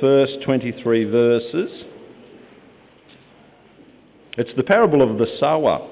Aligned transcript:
first 0.00 0.38
23 0.44 1.04
verses. 1.04 1.84
It's 4.36 4.50
the 4.56 4.62
parable 4.62 5.02
of 5.02 5.18
the 5.18 5.26
sower, 5.40 5.88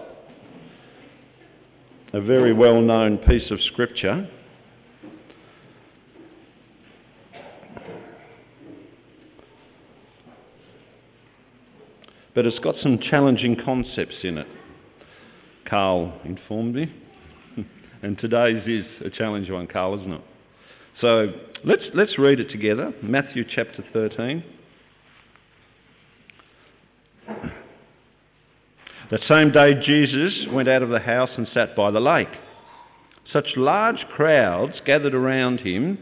a 2.12 2.20
very 2.20 2.52
well 2.52 2.80
known 2.80 3.18
piece 3.18 3.50
of 3.50 3.60
scripture. 3.62 4.28
But 12.34 12.44
it's 12.44 12.58
got 12.58 12.76
some 12.82 12.98
challenging 12.98 13.56
concepts 13.64 14.16
in 14.22 14.38
it. 14.38 14.46
Carl 15.68 16.20
informed 16.24 16.74
me. 16.74 16.94
and 18.02 18.18
today's 18.18 18.62
is 18.66 18.86
a 19.04 19.10
challenging 19.10 19.54
one, 19.54 19.66
Carl, 19.66 19.98
isn't 19.98 20.12
it? 20.12 20.20
So 21.00 21.32
let's, 21.66 21.82
let's 21.92 22.18
read 22.18 22.40
it 22.40 22.50
together. 22.50 22.94
Matthew 23.02 23.44
chapter 23.44 23.84
13. 23.92 24.42
That 29.10 29.20
same 29.28 29.52
day, 29.52 29.74
Jesus 29.84 30.46
went 30.50 30.68
out 30.68 30.82
of 30.82 30.88
the 30.88 30.98
house 30.98 31.30
and 31.36 31.46
sat 31.52 31.76
by 31.76 31.90
the 31.90 32.00
lake. 32.00 32.28
Such 33.32 33.46
large 33.56 34.04
crowds 34.14 34.74
gathered 34.84 35.14
around 35.14 35.60
him 35.60 35.98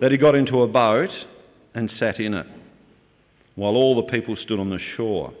that 0.00 0.12
he 0.12 0.18
got 0.18 0.34
into 0.34 0.62
a 0.62 0.68
boat 0.68 1.10
and 1.74 1.90
sat 1.98 2.20
in 2.20 2.34
it, 2.34 2.46
while 3.54 3.74
all 3.74 3.96
the 3.96 4.10
people 4.10 4.36
stood 4.36 4.60
on 4.60 4.70
the 4.70 4.78
shore. 4.96 5.32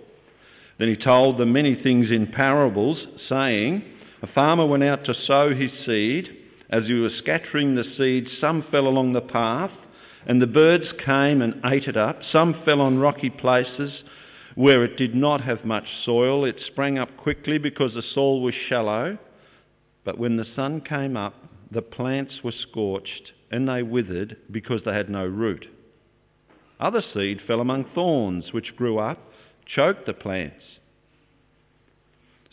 Then 0.78 0.88
he 0.88 0.96
told 0.96 1.38
them 1.38 1.52
many 1.52 1.76
things 1.76 2.10
in 2.10 2.32
parables, 2.32 2.98
saying, 3.28 3.84
A 4.22 4.26
farmer 4.28 4.66
went 4.66 4.82
out 4.82 5.04
to 5.04 5.14
sow 5.26 5.54
his 5.54 5.70
seed. 5.86 6.36
As 6.74 6.86
he 6.88 6.94
was 6.94 7.12
scattering 7.18 7.76
the 7.76 7.84
seed, 7.84 8.26
some 8.40 8.64
fell 8.68 8.88
along 8.88 9.12
the 9.12 9.20
path, 9.20 9.70
and 10.26 10.42
the 10.42 10.48
birds 10.48 10.86
came 11.04 11.40
and 11.40 11.60
ate 11.64 11.86
it 11.86 11.96
up. 11.96 12.18
Some 12.32 12.62
fell 12.64 12.80
on 12.80 12.98
rocky 12.98 13.30
places 13.30 13.92
where 14.56 14.82
it 14.82 14.96
did 14.96 15.14
not 15.14 15.40
have 15.40 15.64
much 15.64 15.84
soil. 16.04 16.44
It 16.44 16.56
sprang 16.66 16.98
up 16.98 17.16
quickly 17.16 17.58
because 17.58 17.94
the 17.94 18.02
soil 18.02 18.42
was 18.42 18.56
shallow. 18.68 19.18
But 20.04 20.18
when 20.18 20.36
the 20.36 20.48
sun 20.56 20.80
came 20.80 21.16
up, 21.16 21.36
the 21.70 21.80
plants 21.80 22.42
were 22.42 22.50
scorched 22.50 23.30
and 23.52 23.68
they 23.68 23.84
withered 23.84 24.36
because 24.50 24.80
they 24.84 24.94
had 24.94 25.08
no 25.08 25.24
root. 25.24 25.66
Other 26.80 27.04
seed 27.14 27.40
fell 27.46 27.60
among 27.60 27.84
thorns, 27.94 28.52
which 28.52 28.74
grew 28.74 28.98
up, 28.98 29.20
choked 29.64 30.06
the 30.06 30.12
plants. 30.12 30.64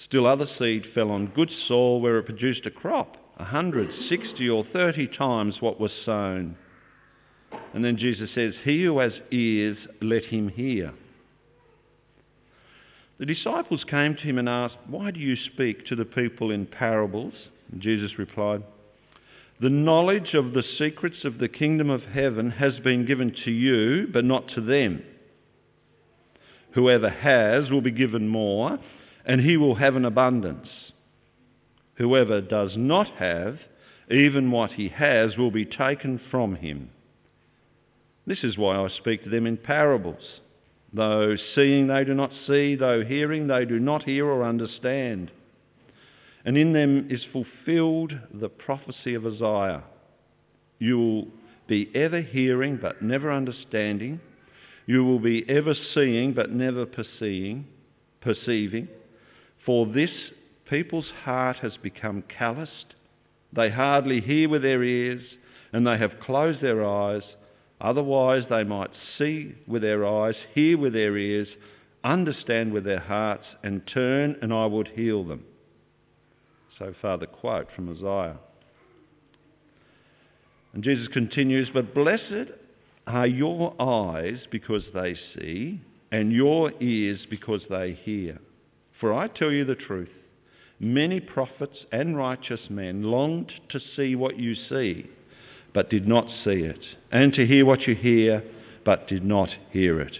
Still 0.05 0.27
other 0.27 0.47
seed 0.59 0.85
fell 0.93 1.09
on 1.09 1.33
good 1.33 1.49
soil 1.67 1.99
where 1.99 2.19
it 2.19 2.27
produced 2.27 2.67
a 2.67 2.71
crop 2.71 3.17
a 3.37 3.45
hundred, 3.45 3.89
sixty, 4.09 4.49
or 4.49 4.65
thirty 4.71 5.07
times 5.07 5.57
what 5.59 5.79
was 5.79 5.91
sown. 6.05 6.57
And 7.73 7.83
then 7.83 7.97
Jesus 7.97 8.29
says, 8.35 8.53
He 8.63 8.83
who 8.83 8.99
has 8.99 9.13
ears, 9.31 9.77
let 10.01 10.25
him 10.25 10.49
hear. 10.49 10.93
The 13.19 13.25
disciples 13.25 13.83
came 13.87 14.15
to 14.15 14.21
him 14.21 14.37
and 14.37 14.49
asked, 14.49 14.77
Why 14.87 15.11
do 15.11 15.19
you 15.19 15.35
speak 15.35 15.85
to 15.87 15.95
the 15.95 16.05
people 16.05 16.49
in 16.51 16.65
parables? 16.65 17.33
And 17.71 17.79
Jesus 17.79 18.17
replied, 18.17 18.63
The 19.61 19.69
knowledge 19.69 20.33
of 20.33 20.53
the 20.53 20.63
secrets 20.77 21.23
of 21.23 21.37
the 21.37 21.47
kingdom 21.47 21.89
of 21.89 22.01
heaven 22.01 22.51
has 22.51 22.79
been 22.79 23.05
given 23.05 23.35
to 23.45 23.51
you, 23.51 24.07
but 24.11 24.25
not 24.25 24.47
to 24.55 24.61
them. 24.61 25.03
Whoever 26.73 27.09
has 27.09 27.69
will 27.69 27.81
be 27.81 27.91
given 27.91 28.27
more, 28.27 28.79
and 29.25 29.41
he 29.41 29.55
will 29.55 29.75
have 29.75 29.95
an 29.95 30.05
abundance. 30.05 30.67
Whoever 32.01 32.41
does 32.41 32.71
not 32.75 33.07
have, 33.19 33.59
even 34.09 34.49
what 34.49 34.71
he 34.71 34.89
has 34.89 35.37
will 35.37 35.51
be 35.51 35.65
taken 35.65 36.19
from 36.31 36.55
him. 36.55 36.89
This 38.25 38.43
is 38.43 38.57
why 38.57 38.75
I 38.75 38.89
speak 38.89 39.23
to 39.23 39.29
them 39.29 39.45
in 39.45 39.57
parables. 39.57 40.23
Though 40.91 41.35
seeing 41.53 41.85
they 41.87 42.03
do 42.03 42.15
not 42.15 42.31
see, 42.47 42.73
though 42.73 43.03
hearing 43.03 43.45
they 43.45 43.65
do 43.65 43.79
not 43.79 44.01
hear 44.01 44.25
or 44.25 44.43
understand. 44.43 45.29
And 46.43 46.57
in 46.57 46.73
them 46.73 47.07
is 47.11 47.21
fulfilled 47.31 48.13
the 48.33 48.49
prophecy 48.49 49.13
of 49.13 49.27
Isaiah. 49.27 49.83
You 50.79 50.97
will 50.97 51.27
be 51.67 51.91
ever 51.93 52.21
hearing 52.21 52.79
but 52.81 53.03
never 53.03 53.31
understanding. 53.31 54.19
You 54.87 55.03
will 55.03 55.19
be 55.19 55.47
ever 55.47 55.75
seeing 55.93 56.33
but 56.33 56.49
never 56.49 56.87
perceiving. 56.87 57.67
perceiving. 58.21 58.87
For 59.67 59.85
this 59.85 60.09
People's 60.71 61.11
heart 61.25 61.57
has 61.57 61.73
become 61.83 62.23
calloused. 62.29 62.95
They 63.51 63.69
hardly 63.69 64.21
hear 64.21 64.47
with 64.47 64.61
their 64.61 64.81
ears, 64.81 65.21
and 65.73 65.85
they 65.85 65.97
have 65.97 66.21
closed 66.21 66.61
their 66.61 66.85
eyes. 66.85 67.23
Otherwise, 67.81 68.43
they 68.49 68.63
might 68.63 68.91
see 69.17 69.53
with 69.67 69.81
their 69.81 70.05
eyes, 70.05 70.35
hear 70.55 70.77
with 70.77 70.93
their 70.93 71.17
ears, 71.17 71.49
understand 72.05 72.71
with 72.71 72.85
their 72.85 73.01
hearts, 73.01 73.43
and 73.61 73.85
turn, 73.85 74.37
and 74.41 74.53
I 74.53 74.65
would 74.65 74.87
heal 74.87 75.25
them. 75.25 75.43
So 76.79 76.93
far, 77.01 77.17
the 77.17 77.27
quote 77.27 77.67
from 77.75 77.89
Isaiah. 77.89 78.39
And 80.71 80.85
Jesus 80.85 81.09
continues, 81.09 81.69
But 81.73 81.93
blessed 81.93 82.49
are 83.07 83.27
your 83.27 83.75
eyes 83.77 84.39
because 84.49 84.83
they 84.93 85.17
see, 85.37 85.81
and 86.13 86.31
your 86.31 86.71
ears 86.81 87.19
because 87.29 87.61
they 87.69 87.99
hear. 88.03 88.39
For 89.01 89.13
I 89.13 89.27
tell 89.27 89.51
you 89.51 89.65
the 89.65 89.75
truth. 89.75 90.07
Many 90.83 91.19
prophets 91.19 91.85
and 91.91 92.17
righteous 92.17 92.61
men 92.67 93.03
longed 93.03 93.51
to 93.69 93.79
see 93.95 94.15
what 94.15 94.39
you 94.39 94.55
see, 94.55 95.05
but 95.75 95.91
did 95.91 96.07
not 96.07 96.25
see 96.43 96.63
it, 96.63 96.83
and 97.11 97.31
to 97.35 97.45
hear 97.45 97.67
what 97.67 97.87
you 97.87 97.93
hear, 97.93 98.41
but 98.83 99.07
did 99.07 99.23
not 99.23 99.49
hear 99.69 100.01
it. 100.01 100.17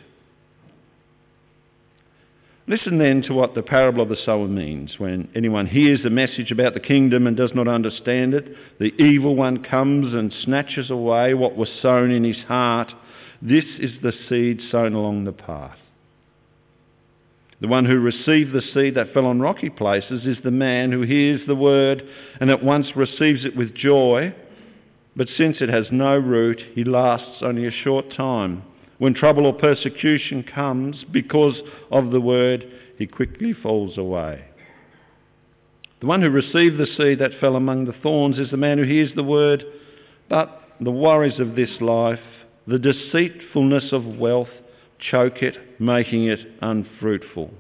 Listen 2.68 3.00
then 3.00 3.24
to 3.24 3.34
what 3.34 3.56
the 3.56 3.64
parable 3.64 4.04
of 4.04 4.10
the 4.10 4.16
sower 4.24 4.48
means. 4.48 5.00
When 5.00 5.30
anyone 5.34 5.66
hears 5.66 6.04
the 6.04 6.12
message 6.12 6.52
about 6.52 6.76
the 6.76 6.80
kingdom 6.80 7.26
and 7.26 7.36
does 7.36 7.56
not 7.56 7.68
understand 7.68 8.36
it, 8.36 8.46
the 8.80 8.94
evil 9.02 9.36
one 9.36 9.64
comes 9.64 10.14
and 10.14 10.32
snatches 10.44 10.92
away 10.92 11.34
what 11.34 11.58
was 11.58 11.70
sown 11.82 12.12
in 12.12 12.24
his 12.24 12.38
heart. 12.48 12.94
This 13.42 13.66
is 13.80 13.94
the 14.04 14.14
seed 14.30 14.62
sown 14.70 14.94
along 14.94 15.24
the 15.24 15.32
path. 15.32 15.81
The 17.62 17.68
one 17.68 17.86
who 17.86 18.00
received 18.00 18.54
the 18.54 18.64
seed 18.74 18.96
that 18.96 19.14
fell 19.14 19.28
on 19.28 19.40
rocky 19.40 19.70
places 19.70 20.26
is 20.26 20.38
the 20.44 20.50
man 20.50 20.92
who 20.92 21.04
hears 21.04 21.42
the 21.46 21.56
word 21.56 22.04
and 22.40 22.50
at 22.50 22.64
once 22.64 22.88
receives 22.96 23.46
it 23.46 23.56
with 23.56 23.76
joy. 23.76 24.34
But 25.16 25.28
since 25.38 25.58
it 25.62 25.70
has 25.70 25.86
no 25.92 26.18
root, 26.18 26.60
he 26.74 26.84
lasts 26.84 27.42
only 27.42 27.68
a 27.68 27.72
short 27.72 28.12
time. 28.16 28.64
When 28.98 29.14
trouble 29.14 29.46
or 29.46 29.54
persecution 29.54 30.44
comes 30.44 31.06
because 31.12 31.60
of 31.92 32.10
the 32.10 32.22
word, 32.22 32.66
he 32.98 33.06
quickly 33.06 33.54
falls 33.54 33.96
away. 33.98 34.46
The 36.00 36.08
one 36.08 36.24
who 36.24 36.32
received 36.32 36.78
the 36.78 36.88
seed 36.98 37.20
that 37.20 37.40
fell 37.40 37.56
among 37.56 37.86
the 37.86 37.96
thorns 38.02 38.40
is 38.40 38.50
the 38.50 38.58
man 38.58 38.80
who 38.80 38.86
hears 38.86 39.12
the 39.16 39.24
word, 39.24 39.64
but 40.30 40.64
the 40.80 40.92
worries 40.92 41.40
of 41.40 41.56
this 41.56 41.70
life, 41.80 42.20
the 42.66 42.80
deceitfulness 42.80 43.92
of 43.92 44.04
wealth, 44.06 44.50
choke 45.10 45.42
it, 45.42 45.80
making 45.80 46.26
it 46.26 46.40
unfruitful. 46.62 47.52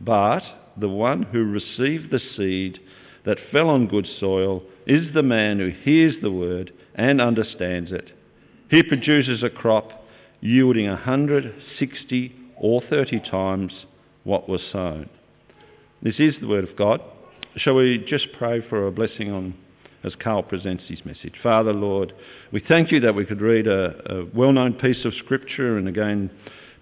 But 0.00 0.42
the 0.76 0.88
one 0.88 1.22
who 1.22 1.44
received 1.44 2.10
the 2.10 2.20
seed 2.36 2.80
that 3.24 3.38
fell 3.52 3.68
on 3.68 3.86
good 3.86 4.08
soil 4.18 4.62
is 4.86 5.14
the 5.14 5.22
man 5.22 5.58
who 5.58 5.68
hears 5.68 6.14
the 6.22 6.32
word 6.32 6.72
and 6.94 7.20
understands 7.20 7.92
it. 7.92 8.10
He 8.70 8.82
produces 8.82 9.42
a 9.42 9.50
crop 9.50 9.90
yielding 10.40 10.88
a 10.88 10.96
hundred, 10.96 11.54
sixty, 11.78 12.34
or 12.58 12.82
thirty 12.90 13.20
times 13.20 13.72
what 14.24 14.48
was 14.48 14.60
sown. 14.72 15.08
This 16.02 16.16
is 16.18 16.34
the 16.40 16.48
word 16.48 16.68
of 16.68 16.76
God. 16.76 17.00
Shall 17.56 17.74
we 17.74 18.04
just 18.08 18.28
pray 18.38 18.66
for 18.68 18.86
a 18.86 18.92
blessing 18.92 19.30
on 19.30 19.54
as 20.04 20.14
Carl 20.22 20.42
presents 20.42 20.84
his 20.88 21.04
message. 21.04 21.34
Father, 21.42 21.72
Lord, 21.72 22.12
we 22.52 22.62
thank 22.66 22.90
you 22.90 23.00
that 23.00 23.14
we 23.14 23.24
could 23.24 23.40
read 23.40 23.66
a, 23.66 24.20
a 24.20 24.24
well 24.34 24.52
known 24.52 24.74
piece 24.74 25.04
of 25.04 25.14
Scripture 25.14 25.78
and 25.78 25.88
again 25.88 26.30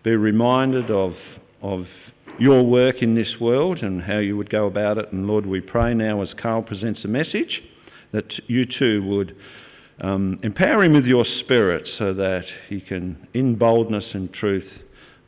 be 0.03 0.13
reminded 0.13 0.91
of, 0.91 1.15
of 1.63 1.87
your 2.39 2.65
work 2.65 3.03
in 3.03 3.15
this 3.15 3.35
world 3.41 3.79
and 3.79 4.03
how 4.03 4.19
you 4.19 4.37
would 4.37 4.51
go 4.51 4.67
about 4.67 4.99
it. 4.99 5.13
And 5.13 5.27
Lord, 5.27 5.45
we 5.45 5.61
pray 5.61 5.93
now 5.95 6.23
as 6.23 6.31
Carl 6.41 6.63
presents 6.63 7.05
a 7.05 7.09
message 7.09 7.63
that 8.13 8.33
you 8.49 8.65
too 8.67 9.07
would 9.07 9.37
um, 10.01 10.41
empower 10.43 10.83
him 10.83 10.95
with 10.95 11.05
your 11.05 11.27
spirit 11.41 11.89
so 11.99 12.15
that 12.15 12.45
he 12.69 12.81
can, 12.81 13.29
in 13.35 13.57
boldness 13.57 14.05
and 14.15 14.33
truth, 14.33 14.69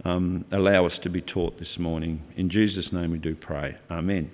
um, 0.05 0.45
allow 0.51 0.87
us 0.87 0.95
to 1.03 1.11
be 1.11 1.21
taught 1.21 1.59
this 1.59 1.79
morning. 1.79 2.23
In 2.37 2.49
Jesus' 2.49 2.87
name 2.93 3.11
we 3.11 3.19
do 3.19 3.37
pray. 3.37 3.77
Amen. 3.91 4.31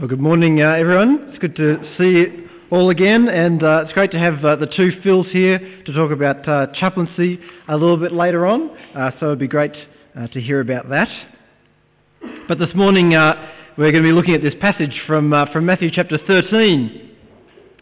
Well, 0.00 0.08
good 0.08 0.18
morning, 0.18 0.62
uh, 0.62 0.68
everyone. 0.68 1.26
It's 1.28 1.38
good 1.40 1.54
to 1.56 1.76
see 1.98 2.04
you 2.04 2.48
all 2.70 2.88
again, 2.88 3.28
and 3.28 3.62
uh, 3.62 3.82
it's 3.84 3.92
great 3.92 4.10
to 4.12 4.18
have 4.18 4.42
uh, 4.42 4.56
the 4.56 4.64
two 4.64 4.92
Phils 5.04 5.30
here 5.30 5.58
to 5.58 5.92
talk 5.92 6.10
about 6.10 6.48
uh, 6.48 6.68
chaplaincy 6.72 7.38
a 7.68 7.76
little 7.76 7.98
bit 7.98 8.10
later 8.10 8.46
on. 8.46 8.70
Uh, 8.96 9.10
so 9.20 9.26
it'd 9.26 9.40
be 9.40 9.46
great 9.46 9.74
uh, 10.18 10.26
to 10.28 10.40
hear 10.40 10.62
about 10.62 10.88
that. 10.88 11.08
But 12.48 12.58
this 12.58 12.70
morning 12.74 13.10
we're 13.10 13.92
going 13.92 14.02
to 14.02 14.08
be 14.08 14.12
looking 14.12 14.32
at 14.32 14.40
this 14.40 14.54
passage 14.58 15.02
from, 15.06 15.34
from 15.52 15.66
Matthew 15.66 15.90
chapter 15.92 16.16
13. 16.26 17.10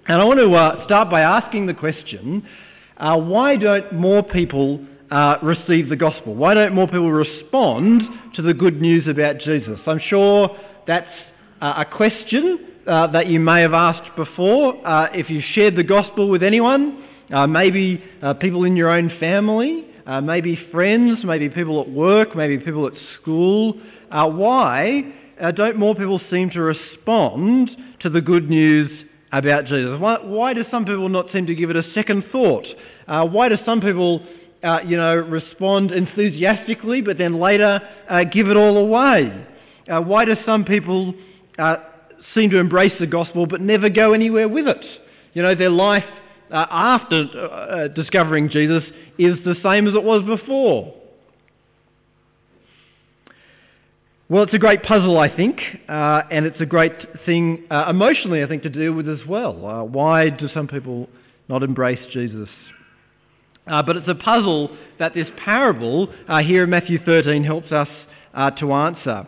And 0.08 0.20
I 0.20 0.24
want 0.24 0.40
to 0.40 0.84
start 0.86 1.10
by 1.10 1.20
asking 1.20 1.66
the 1.66 1.74
question 1.74 2.44
why 2.96 3.54
don't 3.54 3.92
more 3.92 4.24
people 4.24 4.84
receive 5.40 5.88
the 5.88 5.96
gospel? 5.96 6.34
Why 6.34 6.54
don't 6.54 6.74
more 6.74 6.88
people 6.88 7.12
respond 7.12 8.02
to 8.34 8.42
the 8.42 8.54
good 8.54 8.82
news 8.82 9.06
about 9.06 9.38
Jesus? 9.38 9.78
I'm 9.86 10.00
sure 10.08 10.50
that's 10.84 11.06
a 11.60 11.84
question 11.84 12.66
that 12.86 13.26
you 13.26 13.40
may 13.40 13.62
have 13.62 13.74
asked 13.74 14.16
before. 14.16 14.74
if 15.14 15.30
you've 15.30 15.44
shared 15.52 15.76
the 15.76 15.84
gospel 15.84 16.28
with 16.28 16.42
anyone, 16.42 17.04
maybe 17.48 18.02
people 18.40 18.64
in 18.64 18.76
your 18.76 18.90
own 18.90 19.10
family, 19.20 19.88
uh, 20.08 20.22
maybe 20.22 20.58
friends, 20.72 21.18
maybe 21.22 21.50
people 21.50 21.82
at 21.82 21.90
work, 21.90 22.34
maybe 22.34 22.56
people 22.56 22.86
at 22.86 22.94
school. 23.20 23.78
Uh, 24.10 24.26
why 24.26 25.02
uh, 25.38 25.50
don't 25.50 25.76
more 25.76 25.94
people 25.94 26.18
seem 26.30 26.48
to 26.48 26.62
respond 26.62 27.70
to 28.00 28.08
the 28.08 28.22
good 28.22 28.48
news 28.48 28.90
about 29.32 29.66
Jesus? 29.66 30.00
Why, 30.00 30.16
why 30.24 30.54
do 30.54 30.64
some 30.70 30.86
people 30.86 31.10
not 31.10 31.26
seem 31.30 31.46
to 31.46 31.54
give 31.54 31.68
it 31.68 31.76
a 31.76 31.82
second 31.92 32.24
thought? 32.32 32.64
Uh, 33.06 33.26
why 33.26 33.50
do 33.50 33.56
some 33.66 33.82
people, 33.82 34.26
uh, 34.64 34.80
you 34.86 34.96
know, 34.96 35.14
respond 35.14 35.90
enthusiastically 35.90 37.02
but 37.02 37.18
then 37.18 37.38
later 37.38 37.78
uh, 38.08 38.24
give 38.24 38.48
it 38.48 38.56
all 38.56 38.78
away? 38.78 39.46
why 39.90 40.22
do 40.26 40.36
some 40.44 40.66
people 40.66 41.14
seem 42.34 42.50
to 42.50 42.58
embrace 42.58 42.92
the 43.00 43.06
gospel 43.06 43.46
but 43.46 43.60
never 43.60 43.88
go 43.88 44.12
anywhere 44.12 44.48
with 44.48 44.66
it? 44.66 44.84
You 45.34 45.42
know, 45.42 45.54
their 45.54 45.70
life 45.70 46.04
after 46.50 47.88
discovering 47.94 48.48
Jesus 48.48 48.82
is 49.18 49.36
the 49.44 49.56
same 49.62 49.86
as 49.86 49.94
it 49.94 50.02
was 50.02 50.22
before? 50.24 50.94
Well, 54.30 54.42
it's 54.42 54.52
a 54.52 54.58
great 54.58 54.82
puzzle, 54.82 55.18
I 55.18 55.34
think, 55.34 55.58
uh, 55.88 56.20
and 56.30 56.44
it's 56.44 56.60
a 56.60 56.66
great 56.66 56.92
thing 57.24 57.64
uh, 57.70 57.86
emotionally, 57.88 58.42
I 58.42 58.46
think, 58.46 58.62
to 58.64 58.68
deal 58.68 58.92
with 58.92 59.08
as 59.08 59.26
well. 59.26 59.64
Uh, 59.64 59.84
why 59.84 60.28
do 60.28 60.48
some 60.52 60.68
people 60.68 61.08
not 61.48 61.62
embrace 61.62 62.00
Jesus? 62.12 62.50
Uh, 63.66 63.82
but 63.82 63.96
it's 63.96 64.08
a 64.08 64.14
puzzle 64.14 64.76
that 64.98 65.14
this 65.14 65.26
parable 65.42 66.12
uh, 66.28 66.42
here 66.42 66.64
in 66.64 66.70
Matthew 66.70 66.98
13 67.02 67.42
helps 67.42 67.72
us 67.72 67.88
uh, 68.34 68.50
to 68.52 68.72
answer. 68.74 69.26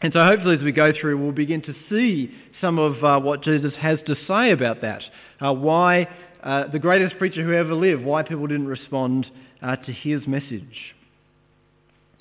And 0.00 0.12
so 0.12 0.24
hopefully 0.24 0.56
as 0.56 0.62
we 0.62 0.72
go 0.72 0.92
through, 0.98 1.18
we'll 1.18 1.32
begin 1.32 1.62
to 1.62 1.74
see 1.88 2.32
some 2.60 2.78
of 2.78 3.22
what 3.22 3.42
Jesus 3.42 3.72
has 3.80 3.98
to 4.06 4.16
say 4.26 4.50
about 4.52 4.80
that. 4.82 5.02
why 5.40 6.08
uh, 6.42 6.68
the 6.68 6.78
greatest 6.78 7.18
preacher 7.18 7.42
who 7.42 7.52
ever 7.52 7.74
lived, 7.74 8.04
why 8.04 8.22
people 8.22 8.46
didn't 8.46 8.68
respond 8.68 9.26
uh, 9.60 9.76
to 9.76 9.92
his 9.92 10.26
message. 10.26 10.94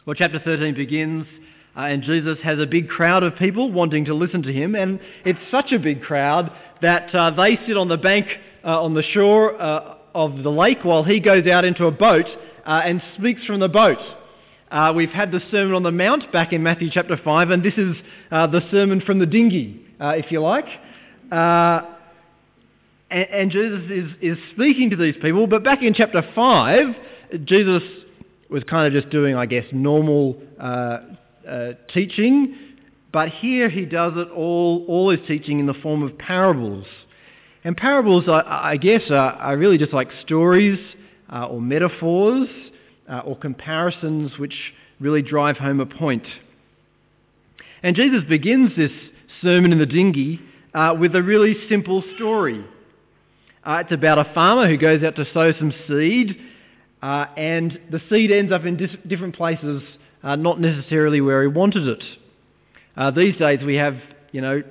Well, 0.05 0.15
chapter 0.15 0.39
13 0.39 0.73
begins, 0.73 1.27
uh, 1.75 1.81
and 1.81 2.01
Jesus 2.01 2.39
has 2.43 2.57
a 2.57 2.65
big 2.65 2.89
crowd 2.89 3.21
of 3.21 3.35
people 3.35 3.71
wanting 3.71 4.05
to 4.05 4.15
listen 4.15 4.41
to 4.43 4.53
him, 4.53 4.73
and 4.73 4.99
it's 5.23 5.39
such 5.51 5.71
a 5.71 5.77
big 5.77 6.01
crowd 6.01 6.51
that 6.81 7.13
uh, 7.13 7.31
they 7.31 7.59
sit 7.67 7.77
on 7.77 7.89
the 7.89 7.97
bank 7.97 8.25
uh, 8.63 8.81
on 8.81 8.95
the 8.95 9.03
shore 9.03 9.53
of 9.53 10.43
the 10.43 10.49
lake 10.49 10.79
while 10.83 11.03
he 11.03 11.19
goes 11.19 11.45
out 11.45 11.63
into 11.63 11.85
a 11.85 11.91
boat 11.91 12.25
and 12.65 13.01
speaks 13.17 13.45
from 13.45 13.59
the 13.59 13.69
boat. 13.69 13.99
We've 14.95 15.09
had 15.09 15.31
the 15.31 15.41
Sermon 15.51 15.75
on 15.75 15.83
the 15.83 15.91
Mount 15.91 16.31
back 16.31 16.53
in 16.53 16.63
Matthew 16.63 16.89
chapter 16.91 17.17
5, 17.17 17.49
and 17.49 17.63
this 17.63 17.75
is 17.77 17.95
the 18.31 18.61
sermon 18.71 19.01
from 19.01 19.19
the 19.19 19.25
dinghy, 19.25 19.85
if 19.99 20.31
you 20.31 20.41
like. 20.41 20.67
And, 23.09 23.29
and 23.29 23.51
Jesus 23.51 23.83
is, 23.89 24.11
is 24.21 24.37
speaking 24.53 24.89
to 24.89 24.95
these 24.95 25.15
people. 25.21 25.47
But 25.47 25.63
back 25.63 25.81
in 25.81 25.93
chapter 25.93 26.23
5, 26.35 26.85
Jesus 27.45 27.83
was 28.49 28.63
kind 28.63 28.87
of 28.87 29.01
just 29.01 29.11
doing, 29.11 29.35
I 29.35 29.45
guess, 29.45 29.65
normal 29.71 30.41
uh, 30.59 30.99
uh, 31.47 31.73
teaching. 31.93 32.55
But 33.11 33.29
here 33.29 33.69
he 33.69 33.85
does 33.85 34.13
it 34.15 34.29
all, 34.29 34.85
all 34.87 35.09
his 35.09 35.25
teaching 35.27 35.59
in 35.59 35.65
the 35.65 35.73
form 35.73 36.03
of 36.03 36.17
parables. 36.17 36.85
And 37.63 37.75
parables, 37.75 38.25
I, 38.27 38.71
I 38.71 38.77
guess, 38.77 39.01
are, 39.09 39.33
are, 39.33 39.57
really 39.57 39.77
just 39.77 39.93
like 39.93 40.09
stories 40.23 40.79
uh, 41.31 41.47
or 41.47 41.61
metaphors 41.61 42.49
uh, 43.09 43.19
or 43.19 43.37
comparisons 43.37 44.37
which 44.37 44.55
really 44.99 45.21
drive 45.21 45.57
home 45.57 45.79
a 45.79 45.85
point. 45.85 46.25
And 47.83 47.95
Jesus 47.95 48.23
begins 48.27 48.71
this 48.75 48.91
sermon 49.41 49.71
in 49.71 49.79
the 49.79 49.85
dinghy 49.85 50.39
uh, 50.73 50.95
with 50.99 51.15
a 51.15 51.23
really 51.23 51.55
simple 51.69 52.03
story. 52.15 52.65
Uh, 53.65 53.81
it's 53.83 53.91
about 53.91 54.17
a 54.17 54.33
farmer 54.33 54.67
who 54.67 54.77
goes 54.77 55.03
out 55.03 55.15
to 55.15 55.25
sow 55.33 55.51
some 55.57 55.73
seed, 55.87 56.37
uh, 57.01 57.25
and 57.35 57.79
the 57.91 58.01
seed 58.09 58.31
ends 58.31 58.51
up 58.51 58.65
in 58.65 58.77
dis- 58.77 58.95
different 59.05 59.35
places, 59.35 59.83
uh, 60.23 60.35
not 60.35 60.59
necessarily 60.59 61.21
where 61.21 61.41
he 61.41 61.47
wanted 61.47 61.87
it. 61.87 62.03
Uh, 62.95 63.11
these 63.11 63.35
days 63.37 63.59
we 63.63 63.75
have, 63.75 63.97
you 64.31 64.41
know, 64.41 64.63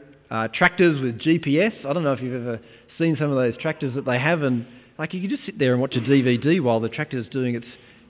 tractors 0.52 1.00
with 1.00 1.18
GPS. 1.20 1.72
I 1.84 1.92
don't 1.92 2.02
know 2.02 2.12
if 2.12 2.20
you've 2.20 2.42
ever 2.42 2.60
seen 2.98 3.16
some 3.18 3.30
of 3.30 3.36
those 3.36 3.56
tractors 3.60 3.94
that 3.94 4.04
they 4.04 4.18
have, 4.18 4.42
and 4.42 4.66
like 4.98 5.14
you 5.14 5.20
can 5.20 5.30
just 5.30 5.44
sit 5.44 5.58
there 5.58 5.72
and 5.72 5.80
watch 5.80 5.94
a 5.94 6.00
DVD 6.00 6.60
while 6.60 6.80
the 6.80 6.88
tractor's 6.88 7.26
doing 7.28 7.54
its 7.54 7.66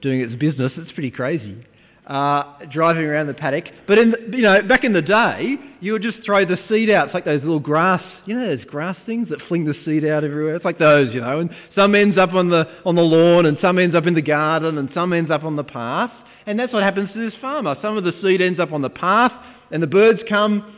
doing 0.07 0.21
its 0.21 0.35
business. 0.37 0.73
It's 0.77 0.93
pretty 0.93 1.11
crazy 1.11 1.65
uh, 2.07 2.45
driving 2.71 3.03
around 3.03 3.27
the 3.27 3.35
paddock. 3.35 3.65
But 3.87 3.99
in 3.99 4.11
the, 4.13 4.37
you 4.37 4.43
know, 4.43 4.63
back 4.63 4.85
in 4.85 4.93
the 4.93 5.03
day, 5.03 5.57
you 5.81 5.93
would 5.93 6.03
just 6.03 6.19
throw 6.25 6.45
the 6.45 6.59
seed 6.69 6.89
out. 6.89 7.07
It's 7.07 7.15
like 7.15 7.25
those 7.25 7.41
little 7.41 7.61
grass, 7.61 8.03
you 8.27 8.39
know, 8.39 8.57
those 8.57 8.65
grass 8.65 8.97
things 9.07 9.29
that 9.31 9.41
fling 9.49 9.65
the 9.65 9.75
seed 9.85 10.05
out 10.05 10.23
everywhere. 10.23 10.55
It's 10.55 10.65
like 10.65 10.79
those, 10.79 11.13
you 11.13 11.21
know. 11.21 11.41
And 11.41 11.51
some 11.75 11.95
ends 11.95 12.17
up 12.17 12.33
on 12.33 12.49
the 12.49 12.67
on 12.85 12.95
the 12.95 13.03
lawn, 13.03 13.47
and 13.47 13.59
some 13.61 13.79
ends 13.79 13.97
up 13.97 14.07
in 14.07 14.15
the 14.15 14.23
garden, 14.23 14.79
and 14.79 14.89
some 14.95 15.13
ends 15.13 15.31
up 15.31 15.43
on 15.43 15.57
the 15.57 15.65
path. 15.65 16.13
And 16.47 16.59
that's 16.59 16.73
what 16.73 16.85
happens 16.85 17.11
to 17.13 17.19
this 17.19 17.39
farmer. 17.41 17.77
Some 17.83 17.97
of 17.97 18.05
the 18.05 18.13
seed 18.23 18.41
ends 18.41 18.61
up 18.61 18.73
on 18.73 18.83
the 18.83 18.91
path, 18.91 19.33
and 19.73 19.83
the 19.83 19.89
birds 19.89 20.21
come 20.29 20.77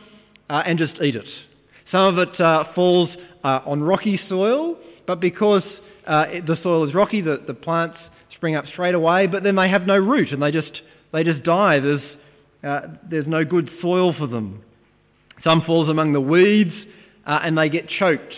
uh, 0.49 0.63
and 0.65 0.79
just 0.79 0.93
eat 1.01 1.15
it. 1.15 1.27
Some 1.91 2.17
of 2.17 2.27
it 2.27 2.41
uh, 2.41 2.65
falls 2.73 3.09
uh, 3.43 3.61
on 3.65 3.83
rocky 3.83 4.19
soil, 4.27 4.77
but 5.05 5.19
because 5.19 5.63
uh, 6.07 6.25
the 6.47 6.57
soil 6.63 6.87
is 6.87 6.95
rocky, 6.95 7.21
the, 7.21 7.43
the 7.45 7.53
plants 7.53 7.97
spring 8.39 8.55
up 8.55 8.65
straight 8.67 8.95
away, 8.95 9.27
but 9.27 9.43
then 9.43 9.55
they 9.55 9.69
have 9.69 9.85
no 9.85 9.97
root, 9.97 10.31
and 10.31 10.41
they 10.41 10.51
just 10.51 10.81
they 11.11 11.23
just 11.23 11.43
die. 11.43 11.79
There's, 11.79 12.01
uh, 12.63 12.81
there's 13.09 13.27
no 13.27 13.43
good 13.43 13.69
soil 13.81 14.13
for 14.13 14.27
them. 14.27 14.63
Some 15.43 15.61
falls 15.61 15.89
among 15.89 16.13
the 16.13 16.21
weeds 16.21 16.73
uh, 17.25 17.39
and 17.43 17.57
they 17.57 17.69
get 17.69 17.87
choked. 17.87 18.33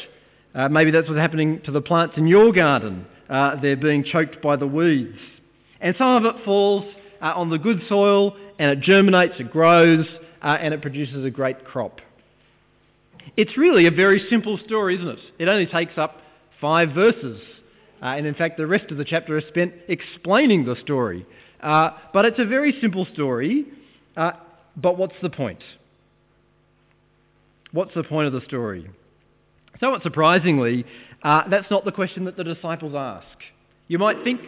Uh, 0.54 0.70
maybe 0.70 0.92
that's 0.92 1.08
what's 1.08 1.20
happening 1.20 1.62
to 1.66 1.72
the 1.72 1.82
plants 1.82 2.16
in 2.18 2.28
your 2.28 2.52
garden. 2.52 3.06
Uh, 3.30 3.60
they're 3.62 3.78
being 3.78 4.04
choked 4.04 4.42
by 4.42 4.56
the 4.56 4.68
weeds. 4.68 5.18
And 5.80 5.96
some 5.98 6.26
of 6.26 6.36
it 6.36 6.46
falls 6.46 6.86
uh, 7.22 7.34
on 7.36 7.50
the 7.50 7.58
good 7.58 7.82
soil 7.90 8.36
and 8.60 8.72
it 8.72 8.82
germinates, 8.82 9.36
it 9.40 9.52
grows, 9.52 10.06
uh, 10.42 10.58
and 10.60 10.74
it 10.74 10.82
produces 10.82 11.26
a 11.26 11.30
great 11.30 11.66
crop. 11.66 12.00
It's 13.38 13.58
really 13.58 13.88
a 13.88 13.92
very 13.92 14.26
simple 14.30 14.60
story, 14.66 14.96
isn't 14.96 15.08
it? 15.08 15.20
It 15.40 15.48
only 15.48 15.66
takes 15.66 15.98
up 15.98 16.18
five 16.60 16.90
verses. 16.94 17.42
And 18.02 18.26
in 18.26 18.34
fact, 18.34 18.58
the 18.58 18.68
rest 18.68 18.92
of 18.92 18.98
the 18.98 19.06
chapter 19.06 19.38
is 19.38 19.44
spent 19.48 19.74
explaining 19.88 20.66
the 20.66 20.76
story. 20.82 21.26
Uh, 21.62 21.92
but 22.14 22.26
it's 22.26 22.40
a 22.40 22.46
very 22.46 22.76
simple 22.82 23.06
story. 23.14 23.66
Uh, 24.18 24.32
but 24.76 24.98
what's 24.98 25.16
the 25.22 25.30
point? 25.30 25.64
What's 27.72 27.94
the 27.94 28.04
point 28.04 28.28
of 28.28 28.34
the 28.34 28.42
story? 28.42 28.90
Somewhat 29.80 30.04
surprisingly, 30.04 30.86
uh, 31.24 31.44
that's 31.50 31.70
not 31.70 31.86
the 31.86 31.92
question 31.92 32.26
that 32.26 32.38
the 32.38 32.44
disciples 32.44 32.94
ask. 32.96 33.26
You 33.88 34.00
might 34.00 34.24
think 34.24 34.42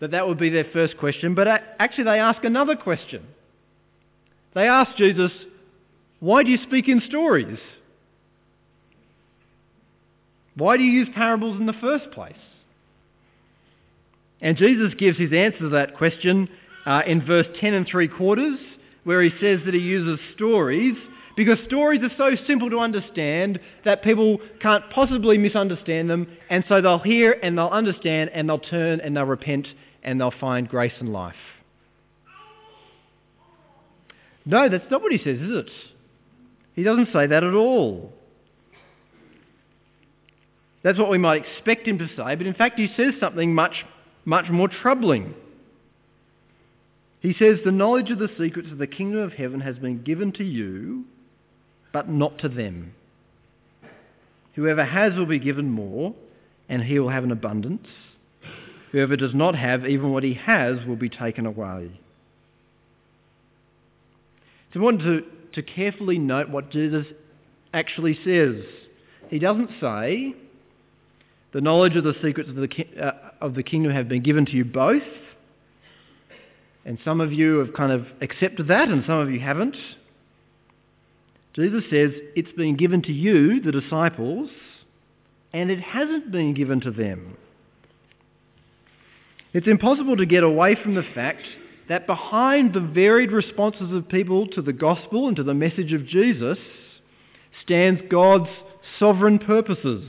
that 0.00 0.12
that 0.12 0.26
would 0.26 0.38
be 0.38 0.50
their 0.50 0.66
first 0.72 0.96
question, 0.98 1.34
but 1.34 1.48
actually 1.78 2.04
they 2.04 2.18
ask 2.18 2.44
another 2.44 2.76
question. 2.76 3.26
They 4.54 4.66
ask 4.66 4.96
Jesus, 4.96 5.30
Why 6.20 6.42
do 6.42 6.50
you 6.50 6.58
speak 6.64 6.88
in 6.88 7.02
stories? 7.08 7.58
Why 10.54 10.76
do 10.76 10.82
you 10.82 10.92
use 10.92 11.08
parables 11.14 11.58
in 11.58 11.66
the 11.66 11.72
first 11.74 12.10
place? 12.10 12.34
And 14.40 14.56
Jesus 14.56 14.94
gives 14.98 15.18
his 15.18 15.32
answer 15.32 15.58
to 15.58 15.68
that 15.70 15.96
question 15.96 16.48
uh, 16.86 17.02
in 17.06 17.24
verse 17.24 17.46
10 17.60 17.74
and 17.74 17.86
3 17.86 18.08
quarters, 18.08 18.58
where 19.04 19.22
he 19.22 19.30
says 19.40 19.60
that 19.64 19.74
he 19.74 19.80
uses 19.80 20.18
stories 20.34 20.96
because 21.36 21.58
stories 21.66 22.02
are 22.02 22.10
so 22.16 22.36
simple 22.46 22.68
to 22.70 22.78
understand 22.80 23.60
that 23.84 24.02
people 24.02 24.38
can't 24.60 24.84
possibly 24.90 25.38
misunderstand 25.38 26.10
them, 26.10 26.26
and 26.50 26.64
so 26.68 26.82
they'll 26.82 26.98
hear 26.98 27.32
and 27.42 27.56
they'll 27.56 27.68
understand 27.68 28.30
and 28.34 28.48
they'll 28.48 28.58
turn 28.58 29.00
and 29.00 29.16
they'll 29.16 29.24
repent 29.24 29.66
and 30.02 30.20
they'll 30.20 30.34
find 30.38 30.68
grace 30.68 30.92
and 31.00 31.12
life. 31.12 31.34
No, 34.44 34.68
that's 34.68 34.90
not 34.90 35.02
what 35.02 35.12
he 35.12 35.18
says, 35.18 35.40
is 35.40 35.50
it? 35.50 35.70
He 36.74 36.82
doesn't 36.82 37.08
say 37.12 37.26
that 37.26 37.44
at 37.44 37.54
all. 37.54 38.12
That's 40.82 40.98
what 40.98 41.10
we 41.10 41.18
might 41.18 41.44
expect 41.44 41.86
him 41.86 41.98
to 41.98 42.08
say, 42.08 42.34
but 42.34 42.46
in 42.46 42.54
fact, 42.54 42.78
he 42.78 42.88
says 42.96 43.14
something 43.20 43.54
much 43.54 43.74
much 44.30 44.48
more 44.48 44.68
troubling. 44.68 45.34
He 47.18 47.34
says, 47.36 47.58
The 47.64 47.72
knowledge 47.72 48.10
of 48.10 48.20
the 48.20 48.30
secrets 48.38 48.68
of 48.70 48.78
the 48.78 48.86
kingdom 48.86 49.18
of 49.18 49.32
heaven 49.32 49.60
has 49.60 49.76
been 49.76 50.04
given 50.04 50.30
to 50.34 50.44
you, 50.44 51.04
but 51.92 52.08
not 52.08 52.38
to 52.38 52.48
them. 52.48 52.94
Whoever 54.54 54.84
has 54.84 55.14
will 55.16 55.26
be 55.26 55.40
given 55.40 55.68
more, 55.68 56.14
and 56.68 56.80
he 56.80 57.00
will 57.00 57.08
have 57.10 57.24
an 57.24 57.32
abundance. 57.32 57.88
Whoever 58.92 59.16
does 59.16 59.34
not 59.34 59.56
have, 59.56 59.84
even 59.84 60.12
what 60.12 60.22
he 60.22 60.34
has, 60.34 60.78
will 60.86 60.96
be 60.96 61.08
taken 61.08 61.44
away. 61.44 61.90
It's 64.68 64.76
important 64.76 65.02
to, 65.02 65.60
to 65.60 65.62
carefully 65.62 66.18
note 66.18 66.50
what 66.50 66.70
Jesus 66.70 67.06
actually 67.74 68.16
says. 68.24 68.62
He 69.28 69.40
doesn't 69.40 69.70
say, 69.80 70.34
the 71.52 71.60
knowledge 71.60 71.96
of 71.96 72.04
the 72.04 72.14
secrets 72.22 72.48
of 72.48 72.56
the, 72.56 72.68
uh, 73.00 73.12
of 73.40 73.54
the 73.54 73.62
kingdom 73.62 73.92
have 73.92 74.08
been 74.08 74.22
given 74.22 74.46
to 74.46 74.52
you 74.52 74.64
both. 74.64 75.02
And 76.84 76.98
some 77.04 77.20
of 77.20 77.32
you 77.32 77.58
have 77.58 77.74
kind 77.74 77.92
of 77.92 78.06
accepted 78.20 78.68
that, 78.68 78.88
and 78.88 79.04
some 79.06 79.18
of 79.18 79.30
you 79.30 79.40
haven't. 79.40 79.76
Jesus 81.54 81.82
says 81.90 82.10
it's 82.36 82.52
been 82.52 82.76
given 82.76 83.02
to 83.02 83.12
you, 83.12 83.60
the 83.60 83.72
disciples, 83.72 84.50
and 85.52 85.70
it 85.70 85.80
hasn't 85.80 86.30
been 86.30 86.54
given 86.54 86.80
to 86.80 86.90
them. 86.90 87.36
It's 89.52 89.66
impossible 89.66 90.16
to 90.16 90.26
get 90.26 90.44
away 90.44 90.76
from 90.80 90.94
the 90.94 91.02
fact 91.14 91.42
that 91.88 92.06
behind 92.06 92.72
the 92.72 92.80
varied 92.80 93.32
responses 93.32 93.92
of 93.92 94.08
people 94.08 94.46
to 94.46 94.62
the 94.62 94.72
gospel 94.72 95.26
and 95.26 95.36
to 95.36 95.42
the 95.42 95.54
message 95.54 95.92
of 95.92 96.06
Jesus 96.06 96.56
stands 97.64 98.00
God's 98.08 98.48
sovereign 99.00 99.40
purposes, 99.40 100.04